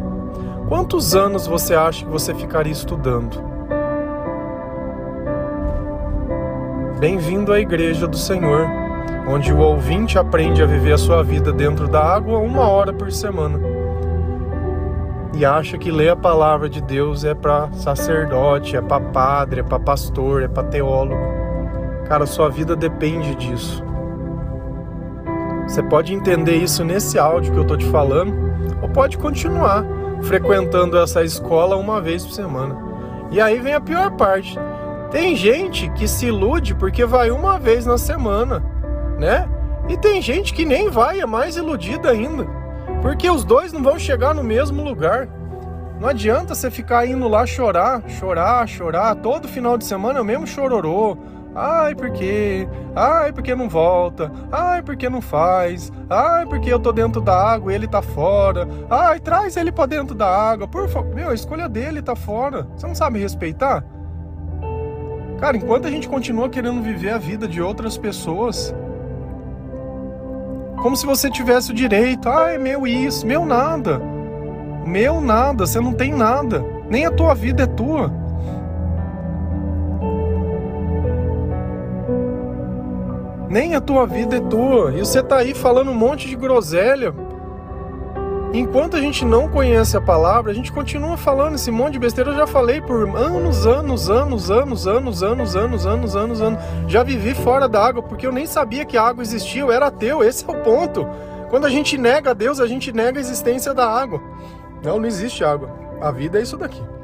Quantos 0.68 1.16
anos 1.16 1.46
você 1.46 1.76
acha 1.76 2.06
que 2.06 2.12
você 2.12 2.34
ficaria 2.34 2.72
estudando? 2.72 3.44
Bem-vindo 7.00 7.52
à 7.52 7.60
Igreja 7.60 8.08
do 8.08 8.18
Senhor, 8.18 8.66
onde 9.28 9.52
o 9.52 9.60
ouvinte 9.60 10.18
aprende 10.18 10.64
a 10.64 10.66
viver 10.66 10.94
a 10.94 10.98
sua 10.98 11.22
vida 11.22 11.52
dentro 11.52 11.88
da 11.88 12.02
água 12.02 12.40
uma 12.40 12.68
hora 12.68 12.94
por 12.94 13.12
semana. 13.12 13.60
E 15.34 15.44
acha 15.44 15.78
que 15.78 15.92
ler 15.92 16.10
a 16.10 16.16
palavra 16.16 16.70
de 16.70 16.82
Deus 16.82 17.26
é 17.26 17.36
para 17.36 17.70
sacerdote, 17.74 18.78
é 18.78 18.82
para 18.82 19.04
padre, 19.04 19.60
é 19.60 19.64
para 19.64 19.80
pastor, 19.80 20.44
é 20.44 20.48
para 20.48 20.64
teólogo. 20.64 21.22
Cara, 22.08 22.26
sua 22.26 22.50
vida 22.50 22.74
depende 22.74 23.36
disso. 23.36 23.85
Você 25.68 25.82
pode 25.84 26.14
entender 26.14 26.56
isso 26.56 26.84
nesse 26.84 27.18
áudio 27.18 27.54
que 27.54 27.60
eu 27.60 27.66
tô 27.66 27.76
te 27.76 27.86
falando, 27.86 28.34
ou 28.82 28.90
pode 28.90 29.18
continuar 29.18 29.86
frequentando 30.22 30.98
essa 30.98 31.24
escola 31.24 31.76
uma 31.76 32.00
vez 32.00 32.24
por 32.24 32.32
semana. 32.32 32.76
E 33.32 33.42
aí 33.42 33.60
vem 33.60 33.74
a 33.74 33.82
pior 33.82 34.12
parte 34.12 34.58
tem 35.16 35.34
gente 35.34 35.90
que 35.92 36.10
se 36.10 36.26
ilude 36.26 36.76
porque 36.76 37.06
vai 37.06 37.32
uma 37.32 37.58
vez 37.58 37.86
na 37.86 37.98
semana, 37.98 38.62
né? 39.18 39.48
E 39.88 39.96
tem 39.96 40.22
gente 40.22 40.54
que 40.54 40.66
nem 40.66 40.90
vai, 40.90 41.22
é 41.22 41.26
mais 41.26 41.56
iludida 41.56 42.10
ainda. 42.10 42.46
Porque 43.02 43.30
os 43.30 43.46
dois 43.46 43.72
não 43.72 43.82
vão 43.82 43.98
chegar 43.98 44.34
no 44.34 44.44
mesmo 44.44 44.84
lugar. 44.84 45.30
Não 46.02 46.10
adianta 46.10 46.54
você 46.54 46.70
ficar 46.70 47.08
indo 47.08 47.30
lá 47.30 47.46
chorar, 47.46 48.04
chorar, 48.10 48.68
chorar. 48.68 49.16
Todo 49.16 49.48
final 49.48 49.78
de 49.78 49.86
semana 49.86 50.20
é 50.20 50.22
o 50.22 50.26
mesmo 50.26 50.46
chororô. 50.46 51.18
Ai, 51.56 51.96
por 51.96 52.12
quê? 52.12 52.68
Ai, 52.94 53.32
porque 53.32 53.56
não 53.56 53.70
volta? 53.70 54.30
Ai, 54.52 54.82
porque 54.82 55.10
não 55.10 55.22
faz? 55.22 55.90
Ai, 56.10 56.46
porque 56.46 56.72
eu 56.72 56.78
tô 56.78 56.92
dentro 56.92 57.22
da 57.22 57.34
água 57.34 57.72
e 57.72 57.76
ele 57.76 57.88
tá 57.88 58.02
fora? 58.02 58.68
Ai, 58.90 59.22
traz 59.22 59.56
ele 59.56 59.72
para 59.72 59.86
dentro 59.86 60.14
da 60.14 60.28
água. 60.28 60.68
Por 60.68 60.90
favor, 60.90 61.16
meu, 61.16 61.30
a 61.30 61.34
escolha 61.34 61.70
dele 61.70 62.02
tá 62.02 62.14
fora. 62.14 62.68
Você 62.76 62.86
não 62.86 62.94
sabe 62.94 63.20
respeitar? 63.20 63.86
Cara, 65.40 65.56
enquanto 65.56 65.88
a 65.88 65.92
gente 65.92 66.10
continua 66.10 66.50
querendo 66.50 66.82
viver 66.82 67.12
a 67.12 67.18
vida 67.18 67.48
de 67.48 67.62
outras 67.62 67.98
pessoas, 67.98 68.76
como 70.82 70.96
se 70.98 71.06
você 71.06 71.30
tivesse 71.30 71.72
o 71.72 71.74
direito, 71.74 72.28
é 72.28 72.58
meu 72.58 72.86
isso, 72.86 73.26
meu 73.26 73.46
nada. 73.46 74.02
Meu 74.86 75.22
nada, 75.22 75.66
você 75.66 75.80
não 75.80 75.94
tem 75.94 76.14
nada. 76.14 76.64
Nem 76.90 77.06
a 77.06 77.12
tua 77.12 77.34
vida 77.34 77.64
é 77.64 77.68
tua. 77.68 78.25
Nem 83.56 83.74
a 83.74 83.80
tua 83.80 84.06
vida 84.06 84.36
é 84.36 84.42
tua. 84.42 84.92
E 84.92 85.00
você 85.00 85.24
tá 85.24 85.38
aí 85.38 85.54
falando 85.54 85.90
um 85.90 85.96
monte 85.96 86.28
de 86.28 86.36
groselha 86.36 87.16
Enquanto 88.54 88.98
a 88.98 89.02
gente 89.02 89.24
não 89.24 89.48
conhece 89.48 89.96
a 89.96 90.02
palavra, 90.02 90.52
a 90.52 90.54
gente 90.54 90.74
continua 90.74 91.16
falando 91.16 91.56
esse 91.56 91.72
monte 91.72 91.94
de 91.94 92.00
besteira. 92.00 92.32
Eu 92.32 92.36
já 92.36 92.48
falei 92.48 92.82
por 92.82 93.08
anos, 93.18 93.66
anos, 93.66 94.10
anos, 94.10 94.52
anos, 94.52 94.88
anos, 94.88 95.24
anos, 95.24 95.56
anos, 95.56 95.86
anos, 95.86 96.16
anos, 96.16 96.42
anos. 96.42 96.60
Já 96.86 97.02
vivi 97.02 97.34
fora 97.34 97.68
da 97.68 97.82
água 97.82 98.04
porque 98.04 98.28
eu 98.28 98.32
nem 98.34 98.46
sabia 98.46 98.84
que 98.84 98.98
a 98.98 99.04
água 99.04 99.24
existia. 99.24 99.62
Eu 99.62 99.72
era 99.72 99.88
ateu. 99.88 100.22
Esse 100.22 100.46
é 100.46 100.52
o 100.52 100.62
ponto. 100.62 101.08
Quando 101.50 101.66
a 101.66 101.70
gente 101.70 101.98
nega 101.98 102.32
a 102.32 102.34
Deus, 102.34 102.60
a 102.60 102.68
gente 102.68 102.92
nega 102.92 103.20
a 103.20 103.22
existência 103.22 103.74
da 103.74 103.88
água. 103.90 104.22
Não, 104.84 105.00
não 105.00 105.08
existe 105.08 105.46
água. 105.46 105.70
A 106.02 106.12
vida 106.12 106.40
é 106.40 106.42
isso 106.42 106.58
daqui 106.58 106.95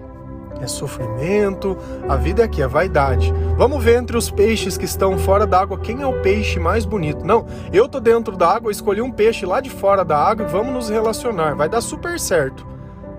é 0.63 0.67
sofrimento, 0.67 1.77
a 2.07 2.15
vida 2.15 2.41
é 2.41 2.45
aqui, 2.45 2.61
é 2.61 2.67
vaidade. 2.67 3.33
Vamos 3.57 3.83
ver 3.83 3.97
entre 3.97 4.17
os 4.17 4.29
peixes 4.29 4.77
que 4.77 4.85
estão 4.85 5.17
fora 5.17 5.45
da 5.45 5.59
água 5.59 5.79
quem 5.79 6.01
é 6.01 6.05
o 6.05 6.21
peixe 6.21 6.59
mais 6.59 6.85
bonito. 6.85 7.25
Não, 7.25 7.45
eu 7.71 7.87
tô 7.87 7.99
dentro 7.99 8.35
da 8.35 8.49
água, 8.49 8.71
escolhi 8.71 9.01
um 9.01 9.11
peixe 9.11 9.45
lá 9.45 9.59
de 9.59 9.69
fora 9.69 10.03
da 10.03 10.17
água 10.17 10.45
e 10.45 10.49
vamos 10.49 10.73
nos 10.73 10.89
relacionar. 10.89 11.55
Vai 11.55 11.69
dar 11.69 11.81
super 11.81 12.19
certo. 12.19 12.65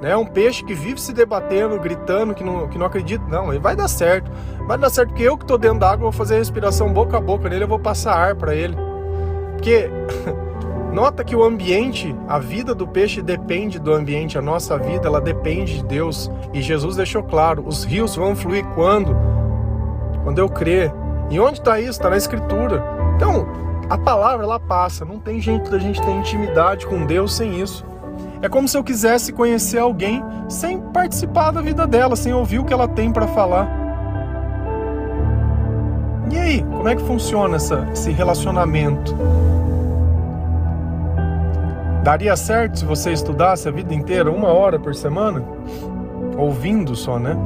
Né? 0.00 0.16
Um 0.16 0.26
peixe 0.26 0.64
que 0.64 0.74
vive 0.74 1.00
se 1.00 1.12
debatendo, 1.12 1.78
gritando, 1.78 2.34
que 2.34 2.42
não, 2.42 2.68
que 2.68 2.76
não 2.76 2.86
acredita. 2.86 3.24
Não, 3.28 3.50
ele 3.52 3.60
vai 3.60 3.76
dar 3.76 3.86
certo. 3.86 4.30
Vai 4.66 4.76
dar 4.76 4.90
certo 4.90 5.10
porque 5.10 5.22
eu 5.22 5.38
que 5.38 5.46
tô 5.46 5.56
dentro 5.56 5.78
da 5.78 5.90
água 5.90 6.02
vou 6.02 6.12
fazer 6.12 6.38
respiração 6.38 6.92
boca 6.92 7.16
a 7.16 7.20
boca 7.20 7.48
nele, 7.48 7.64
eu 7.64 7.68
vou 7.68 7.78
passar 7.78 8.14
ar 8.14 8.34
para 8.34 8.52
ele. 8.52 8.76
Porque 9.52 9.88
Nota 10.92 11.24
que 11.24 11.34
o 11.34 11.42
ambiente, 11.42 12.14
a 12.28 12.38
vida 12.38 12.74
do 12.74 12.86
peixe 12.86 13.22
depende 13.22 13.78
do 13.78 13.94
ambiente, 13.94 14.36
a 14.36 14.42
nossa 14.42 14.76
vida 14.76 15.08
ela 15.08 15.22
depende 15.22 15.76
de 15.76 15.84
Deus. 15.84 16.30
E 16.52 16.60
Jesus 16.60 16.96
deixou 16.96 17.22
claro: 17.22 17.64
os 17.66 17.82
rios 17.82 18.14
vão 18.14 18.36
fluir 18.36 18.64
quando? 18.74 19.16
Quando 20.22 20.38
eu 20.38 20.50
crer. 20.50 20.92
E 21.30 21.40
onde 21.40 21.60
está 21.60 21.80
isso? 21.80 21.92
Está 21.92 22.10
na 22.10 22.18
Escritura. 22.18 22.84
Então, 23.16 23.48
a 23.88 23.96
palavra 23.96 24.44
ela 24.44 24.60
passa, 24.60 25.04
não 25.04 25.18
tem 25.18 25.40
jeito 25.40 25.70
da 25.70 25.78
gente 25.78 26.00
ter 26.02 26.10
intimidade 26.10 26.86
com 26.86 27.06
Deus 27.06 27.34
sem 27.34 27.58
isso. 27.58 27.86
É 28.42 28.48
como 28.48 28.68
se 28.68 28.76
eu 28.76 28.84
quisesse 28.84 29.32
conhecer 29.32 29.78
alguém 29.78 30.22
sem 30.46 30.78
participar 30.78 31.52
da 31.52 31.62
vida 31.62 31.86
dela, 31.86 32.16
sem 32.16 32.34
ouvir 32.34 32.58
o 32.58 32.64
que 32.64 32.72
ela 32.72 32.86
tem 32.86 33.10
para 33.10 33.26
falar. 33.28 33.66
E 36.30 36.38
aí, 36.38 36.62
como 36.62 36.88
é 36.88 36.96
que 36.96 37.02
funciona 37.02 37.56
essa, 37.56 37.88
esse 37.92 38.10
relacionamento? 38.10 39.14
Daria 42.02 42.34
certo 42.34 42.80
se 42.80 42.84
você 42.84 43.12
estudasse 43.12 43.68
a 43.68 43.70
vida 43.70 43.94
inteira, 43.94 44.30
uma 44.30 44.48
hora 44.48 44.78
por 44.78 44.92
semana? 44.92 45.44
Ouvindo 46.36 46.96
só, 46.96 47.16
né? 47.16 47.36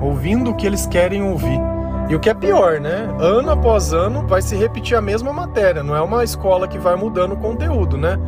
Ouvindo 0.00 0.50
o 0.50 0.54
que 0.54 0.66
eles 0.66 0.86
querem 0.86 1.22
ouvir. 1.22 1.60
E 2.08 2.14
o 2.14 2.20
que 2.20 2.30
é 2.30 2.34
pior, 2.34 2.80
né? 2.80 3.14
Ano 3.18 3.50
após 3.50 3.92
ano 3.92 4.26
vai 4.26 4.40
se 4.40 4.56
repetir 4.56 4.96
a 4.96 5.02
mesma 5.02 5.32
matéria, 5.32 5.82
não 5.82 5.94
é 5.94 6.00
uma 6.00 6.24
escola 6.24 6.66
que 6.66 6.78
vai 6.78 6.96
mudando 6.96 7.32
o 7.32 7.36
conteúdo, 7.36 7.98
né? 7.98 8.18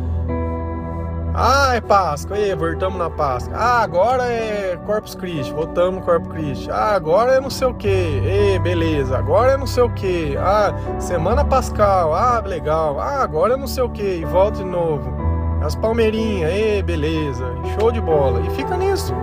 Ah, 1.33 1.75
é 1.75 1.81
Páscoa, 1.81 2.35
aí, 2.35 2.53
voltamos 2.53 2.99
na 2.99 3.09
Páscoa. 3.09 3.55
Ah, 3.55 3.81
agora 3.81 4.25
é 4.25 4.77
Corpus 4.85 5.15
Christi, 5.15 5.53
voltamos 5.53 6.03
Corpus 6.03 6.33
Christi. 6.33 6.69
Ah, 6.69 6.93
agora 6.93 7.35
é 7.35 7.39
não 7.39 7.49
sei 7.49 7.67
o 7.67 7.73
que, 7.73 7.87
ei, 7.87 8.59
beleza, 8.59 9.17
agora 9.17 9.53
é 9.53 9.57
não 9.57 9.67
sei 9.67 9.83
o 9.83 9.89
que. 9.89 10.35
Ah, 10.37 10.73
Semana 10.99 11.45
Pascal, 11.45 12.13
ah, 12.13 12.43
legal. 12.45 12.99
Ah, 12.99 13.23
agora 13.23 13.53
é 13.53 13.57
não 13.57 13.67
sei 13.67 13.83
o 13.83 13.89
que, 13.89 14.17
e 14.17 14.25
volta 14.25 14.57
de 14.57 14.65
novo. 14.65 15.28
As 15.61 15.75
palmeirinhas, 15.75 16.51
e 16.51 16.81
beleza, 16.81 17.45
show 17.77 17.91
de 17.91 17.99
bola. 17.99 18.41
E 18.41 18.49
fica 18.51 18.77
nisso. 18.77 19.13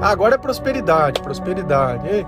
Ah, 0.00 0.10
agora 0.10 0.34
é 0.34 0.38
prosperidade, 0.38 1.20
prosperidade. 1.22 2.06
E, 2.08 2.26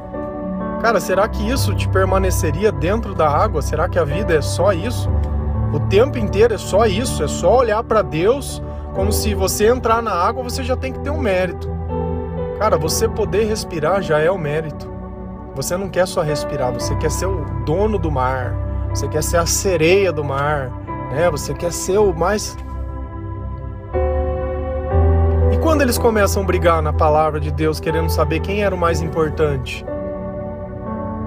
cara, 0.81 1.01
será 1.01 1.29
que 1.29 1.49
isso 1.49 1.75
te 1.75 1.89
permaneceria 1.89 2.71
dentro 2.71 3.15
da 3.15 3.29
água? 3.29 3.61
Será 3.61 3.89
que 3.89 3.99
a 3.99 4.05
vida 4.05 4.35
é 4.35 4.41
só 4.41 4.73
isso? 4.73 5.11
O 5.73 5.81
tempo 5.81 6.17
inteiro 6.17 6.55
é 6.55 6.59
só 6.59 6.87
isso, 6.87 7.23
é 7.23 7.29
só 7.29 7.59
olhar 7.59 7.83
para 7.83 8.03
Deus 8.03 8.63
como 8.95 9.13
se 9.13 9.35
você 9.35 9.67
entrar 9.67 10.03
na 10.03 10.11
água 10.11 10.43
você 10.43 10.65
já 10.65 10.75
tem 10.75 10.91
que 10.91 11.01
ter 11.01 11.11
um 11.11 11.21
mérito. 11.21 11.69
Cara, 12.59 12.79
você 12.79 13.07
poder 13.07 13.45
respirar 13.45 14.01
já 14.01 14.19
é 14.19 14.31
o 14.31 14.39
mérito. 14.39 14.91
Você 15.55 15.77
não 15.77 15.89
quer 15.89 16.07
só 16.07 16.23
respirar, 16.23 16.73
você 16.73 16.95
quer 16.97 17.11
ser 17.11 17.27
o 17.27 17.45
dono 17.67 17.99
do 17.99 18.11
mar, 18.11 18.55
você 18.89 19.07
quer 19.07 19.23
ser 19.23 19.37
a 19.37 19.45
sereia 19.47 20.11
do 20.13 20.25
mar, 20.25 20.71
né? 21.11 21.31
Você 21.31 21.53
quer 21.53 21.73
ser 21.73 21.99
o 21.99 22.15
mais 22.15 22.57
quando 25.67 25.83
eles 25.83 25.99
começam 25.99 26.45
a 26.45 26.47
brigar 26.47 26.81
na 26.81 26.93
palavra 26.93 27.41
de 27.41 27.51
Deus, 27.51 27.81
querendo 27.81 28.09
saber 28.09 28.39
quem 28.39 28.63
era 28.63 28.73
o 28.73 28.79
mais 28.79 29.03
importante? 29.03 29.85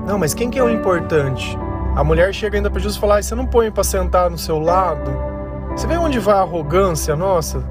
Não, 0.08 0.17
mas 0.17 0.34
quem 0.34 0.49
que 0.49 0.58
é 0.58 0.63
o 0.63 0.69
importante? 0.69 1.60
A 1.93 2.06
mulher 2.06 2.34
chega 2.34 2.56
ainda 2.56 2.71
para 2.71 2.80
Jesus 2.80 2.95
e 2.95 3.02
fala: 3.02 3.21
você 3.21 3.36
não 3.36 3.45
põe 3.45 3.69
para 3.69 3.84
sentar 3.84 4.30
no 4.30 4.38
seu 4.38 4.58
lado? 4.58 5.12
Você 5.71 5.86
vê 5.86 5.97
onde 5.97 6.19
vai 6.19 6.36
a 6.36 6.39
arrogância 6.39 7.17
nossa? 7.17 7.62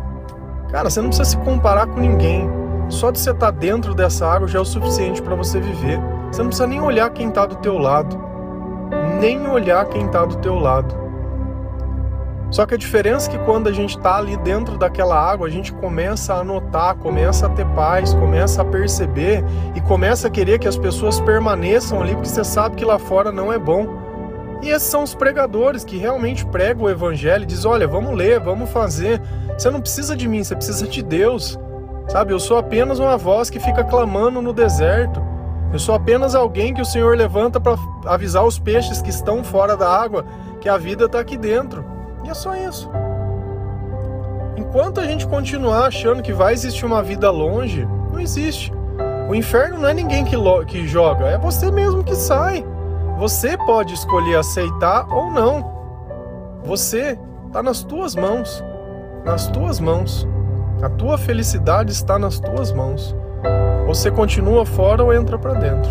Cara, 0.71 0.91
você 0.91 1.01
não 1.01 1.09
precisa 1.09 1.31
se 1.31 1.39
comparar 1.39 1.87
com 1.87 2.01
ninguém. 2.01 2.47
Só 2.91 3.11
de 3.11 3.19
você 3.19 3.31
estar 3.31 3.51
tá 3.51 3.51
dentro 3.51 3.95
dessa 3.95 4.27
água 4.27 4.47
já 4.47 4.59
é 4.59 4.61
o 4.63 4.65
suficiente 4.67 5.23
para 5.23 5.35
você 5.35 5.59
viver. 5.59 5.99
Você 6.31 6.43
não 6.43 6.49
precisa 6.49 6.67
nem 6.67 6.83
olhar 6.83 7.09
quem 7.09 7.29
está 7.29 7.47
do 7.47 7.57
teu 7.57 7.79
lado. 7.79 8.15
Nem 9.19 9.49
olhar 9.49 9.87
quem 9.87 10.05
está 10.05 10.23
do 10.27 10.37
teu 10.37 10.57
lado. 10.57 10.95
Só 12.51 12.65
que 12.65 12.75
a 12.75 12.79
diferença 12.79 13.29
é 13.29 13.37
que 13.37 13.45
quando 13.45 13.69
a 13.69 13.73
gente 13.73 13.97
está 13.97 14.17
ali 14.17 14.37
dentro 14.39 14.79
daquela 14.79 15.21
água, 15.21 15.47
a 15.47 15.51
gente 15.51 15.71
começa 15.73 16.35
a 16.35 16.43
notar, 16.43 16.95
começa 16.95 17.47
a 17.47 17.51
ter 17.51 17.67
paz, 17.67 18.15
começa 18.15 18.63
a 18.63 18.65
perceber 18.65 19.45
e 19.75 19.81
começa 19.83 20.29
a 20.29 20.31
querer 20.31 20.59
que 20.59 20.67
as 20.67 20.79
pessoas 20.79 21.21
permaneçam 21.21 22.01
ali, 22.01 22.15
porque 22.15 22.29
você 22.29 22.45
sabe 22.45 22.77
que 22.77 22.85
lá 22.85 22.99
fora 22.99 23.31
não 23.31 23.53
é 23.53 23.59
bom. 23.59 23.87
E 24.63 24.71
esses 24.71 24.89
são 24.89 25.03
os 25.03 25.15
pregadores 25.15 25.85
que 25.85 25.99
realmente 25.99 26.45
pregam 26.47 26.87
o 26.87 26.91
evangelho 26.91 27.43
e 27.43 27.47
dizem: 27.47 27.71
olha, 27.71 27.87
vamos 27.87 28.17
ler, 28.17 28.41
vamos 28.41 28.71
fazer. 28.71 29.21
Você 29.57 29.71
não 29.71 29.81
precisa 29.81 30.17
de 30.17 30.27
mim, 30.27 30.43
você 30.43 30.57
precisa 30.57 30.87
de 30.89 31.03
Deus. 31.03 31.59
Sabe, 32.09 32.33
eu 32.33 32.41
sou 32.41 32.57
apenas 32.57 32.99
uma 32.99 33.19
voz 33.19 33.51
que 33.51 33.61
fica 33.61 33.85
clamando 33.85 34.41
no 34.41 34.55
deserto. 34.55 35.23
Eu 35.71 35.79
sou 35.79 35.95
apenas 35.95 36.35
alguém 36.35 36.73
que 36.73 36.81
o 36.81 36.85
Senhor 36.85 37.15
levanta 37.15 37.61
para 37.61 37.77
avisar 38.07 38.43
os 38.43 38.59
peixes 38.59 39.03
que 39.03 39.11
estão 39.11 39.45
fora 39.45 39.77
da 39.77 39.87
água 39.87 40.25
que 40.63 40.69
a 40.69 40.79
vida 40.79 41.05
está 41.05 41.21
aqui 41.21 41.37
dentro. 41.37 41.98
E 42.29 42.31
é 42.31 42.35
só 42.35 42.55
isso. 42.55 42.91
Enquanto 44.55 45.01
a 45.01 45.07
gente 45.07 45.27
continuar 45.27 45.87
achando 45.87 46.23
que 46.23 46.31
vai 46.31 46.53
existir 46.53 46.85
uma 46.85 47.03
vida 47.03 47.31
longe, 47.31 47.88
não 48.12 48.21
existe. 48.21 48.71
O 49.31 49.35
inferno 49.35 49.79
não 49.79 49.88
é 49.88 49.95
ninguém 49.95 50.27
que, 50.27 50.37
que 50.67 50.87
joga, 50.87 51.25
é 51.25 51.38
você 51.38 51.71
mesmo 51.71 52.05
que 52.05 52.14
sai. 52.14 52.62
Você 53.17 53.57
pode 53.57 53.95
escolher 53.95 54.37
aceitar 54.37 55.11
ou 55.11 55.31
não. 55.31 55.73
Você 56.64 57.19
está 57.47 57.62
nas 57.62 57.83
tuas 57.83 58.14
mãos. 58.14 58.62
Nas 59.25 59.47
tuas 59.47 59.81
mãos. 59.81 60.29
A 60.83 60.91
tua 60.91 61.17
felicidade 61.17 61.93
está 61.93 62.19
nas 62.19 62.38
tuas 62.38 62.71
mãos. 62.73 63.17
Você 63.87 64.11
continua 64.11 64.67
fora 64.67 65.03
ou 65.03 65.14
entra 65.14 65.38
para 65.38 65.55
dentro. 65.55 65.91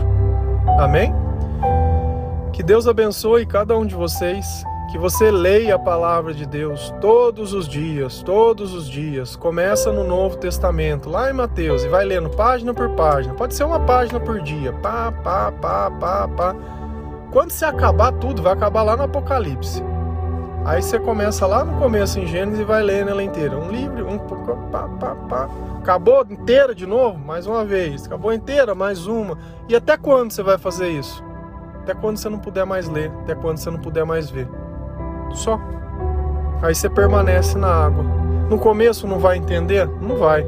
Amém? 0.78 1.12
Que 2.54 2.62
Deus 2.62 2.88
abençoe 2.88 3.44
cada 3.44 3.76
um 3.76 3.88
de 3.88 3.96
vocês 3.96 4.46
que 4.88 4.98
você 4.98 5.30
leia 5.30 5.76
a 5.76 5.80
palavra 5.80 6.34
de 6.34 6.46
Deus 6.46 6.94
todos 7.02 7.54
os 7.54 7.68
dias, 7.68 8.24
todos 8.24 8.74
os 8.74 8.90
dias. 8.90 9.36
Começa 9.36 9.92
no 9.92 10.04
Novo 10.04 10.38
Testamento, 10.38 11.10
lá 11.10 11.30
em 11.30 11.34
Mateus, 11.34 11.84
e 11.84 11.90
vai 11.90 12.06
lendo 12.06 12.30
página 12.30 12.74
por 12.74 12.90
página. 12.92 13.34
Pode 13.34 13.54
ser 13.54 13.66
uma 13.66 13.82
página 13.82 14.20
por 14.20 14.42
dia. 14.42 14.72
Pá, 14.74 15.12
pá, 15.12 15.52
pá, 15.52 15.92
pá, 15.92 16.28
pá. 16.30 16.56
Quando 17.32 17.52
você 17.52 17.66
acabar 17.66 18.14
tudo, 18.14 18.42
vai 18.42 18.54
acabar 18.54 18.84
lá 18.84 18.96
no 18.96 19.04
Apocalipse. 19.04 19.84
Aí 20.66 20.82
você 20.82 20.98
começa 21.00 21.46
lá 21.46 21.64
no 21.66 21.78
começo 21.80 22.20
em 22.20 22.26
Gênesis 22.26 22.62
e 22.62 22.64
vai 22.64 22.82
lendo 22.82 23.10
ela 23.10 23.24
inteira. 23.24 23.58
Um 23.58 23.70
livro, 23.70 24.08
um 24.08 24.18
pá, 24.18 24.88
pá, 25.00 25.16
pá. 25.16 25.50
Acabou 25.80 26.26
inteira 26.30 26.74
de 26.74 26.86
novo, 26.86 27.18
mais 27.20 27.46
uma 27.46 27.66
vez. 27.66 28.06
Acabou 28.06 28.34
inteira, 28.34 28.74
mais 28.74 29.06
uma. 29.06 29.38
E 29.68 29.76
até 29.76 29.98
quando 29.98 30.32
você 30.32 30.42
vai 30.42 30.58
fazer 30.58 30.90
isso? 30.90 31.24
Até 31.82 31.94
quando 31.94 32.18
você 32.18 32.30
não 32.30 32.40
puder 32.40 32.66
mais 32.66 32.88
ler, 32.88 33.12
até 33.24 33.36
quando 33.36 33.58
você 33.58 33.70
não 33.70 33.80
puder 33.80 34.06
mais 34.06 34.30
ver. 34.30 34.48
Só. 35.34 35.60
Aí 36.62 36.74
você 36.74 36.90
permanece 36.90 37.58
na 37.58 37.68
água. 37.68 38.04
No 38.50 38.58
começo 38.58 39.08
não 39.08 39.20
vai 39.20 39.38
entender? 39.38 39.88
Não 40.02 40.16
vai. 40.16 40.44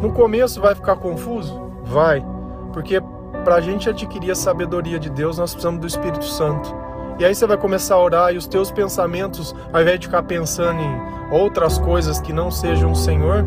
No 0.00 0.12
começo 0.12 0.60
vai 0.60 0.74
ficar 0.74 0.96
confuso? 0.96 1.60
Vai. 1.84 2.24
Porque 2.72 3.00
para 3.44 3.56
a 3.56 3.60
gente 3.60 3.88
adquirir 3.88 4.32
a 4.32 4.34
sabedoria 4.34 4.98
de 4.98 5.08
Deus, 5.08 5.38
nós 5.38 5.52
precisamos 5.52 5.80
do 5.80 5.86
Espírito 5.86 6.24
Santo. 6.24 6.74
E 7.18 7.24
aí 7.24 7.34
você 7.34 7.46
vai 7.46 7.56
começar 7.56 7.94
a 7.94 8.02
orar 8.02 8.34
e 8.34 8.36
os 8.36 8.46
teus 8.46 8.70
pensamentos, 8.70 9.54
ao 9.72 9.80
invés 9.80 9.98
de 9.98 10.06
ficar 10.06 10.22
pensando 10.24 10.80
em 10.80 11.00
outras 11.30 11.78
coisas 11.78 12.20
que 12.20 12.32
não 12.32 12.50
sejam 12.50 12.92
o 12.92 12.96
Senhor, 12.96 13.44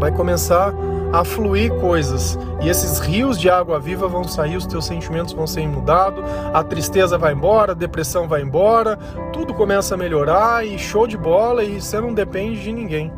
vai 0.00 0.10
começar 0.10 0.74
a 1.12 1.22
fluir 1.22 1.72
coisas. 1.74 2.38
E 2.62 2.68
esses 2.68 2.98
rios 2.98 3.38
de 3.38 3.50
água 3.50 3.78
viva 3.78 4.08
vão 4.08 4.24
sair, 4.24 4.56
os 4.56 4.66
teus 4.66 4.86
sentimentos 4.86 5.32
vão 5.32 5.46
ser 5.46 5.66
mudados, 5.68 6.24
a 6.52 6.64
tristeza 6.64 7.18
vai 7.18 7.34
embora, 7.34 7.72
a 7.72 7.74
depressão 7.74 8.26
vai 8.26 8.42
embora, 8.42 8.96
tudo 9.32 9.54
começa 9.54 9.94
a 9.94 9.98
melhorar 9.98 10.66
e 10.66 10.78
show 10.78 11.06
de 11.06 11.16
bola 11.16 11.62
e 11.62 11.80
você 11.80 12.00
não 12.00 12.14
depende 12.14 12.62
de 12.62 12.72
ninguém. 12.72 13.12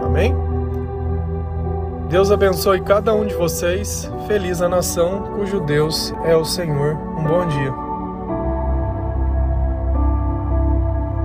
Amém? 0.00 0.34
Deus 2.08 2.30
abençoe 2.30 2.80
cada 2.82 3.14
um 3.14 3.24
de 3.24 3.34
vocês. 3.34 4.10
Feliz 4.26 4.60
a 4.60 4.68
nação 4.68 5.32
cujo 5.34 5.60
Deus 5.60 6.14
é 6.24 6.36
o 6.36 6.44
Senhor. 6.44 6.94
Um 6.94 7.24
bom 7.24 7.46
dia. 7.46 7.91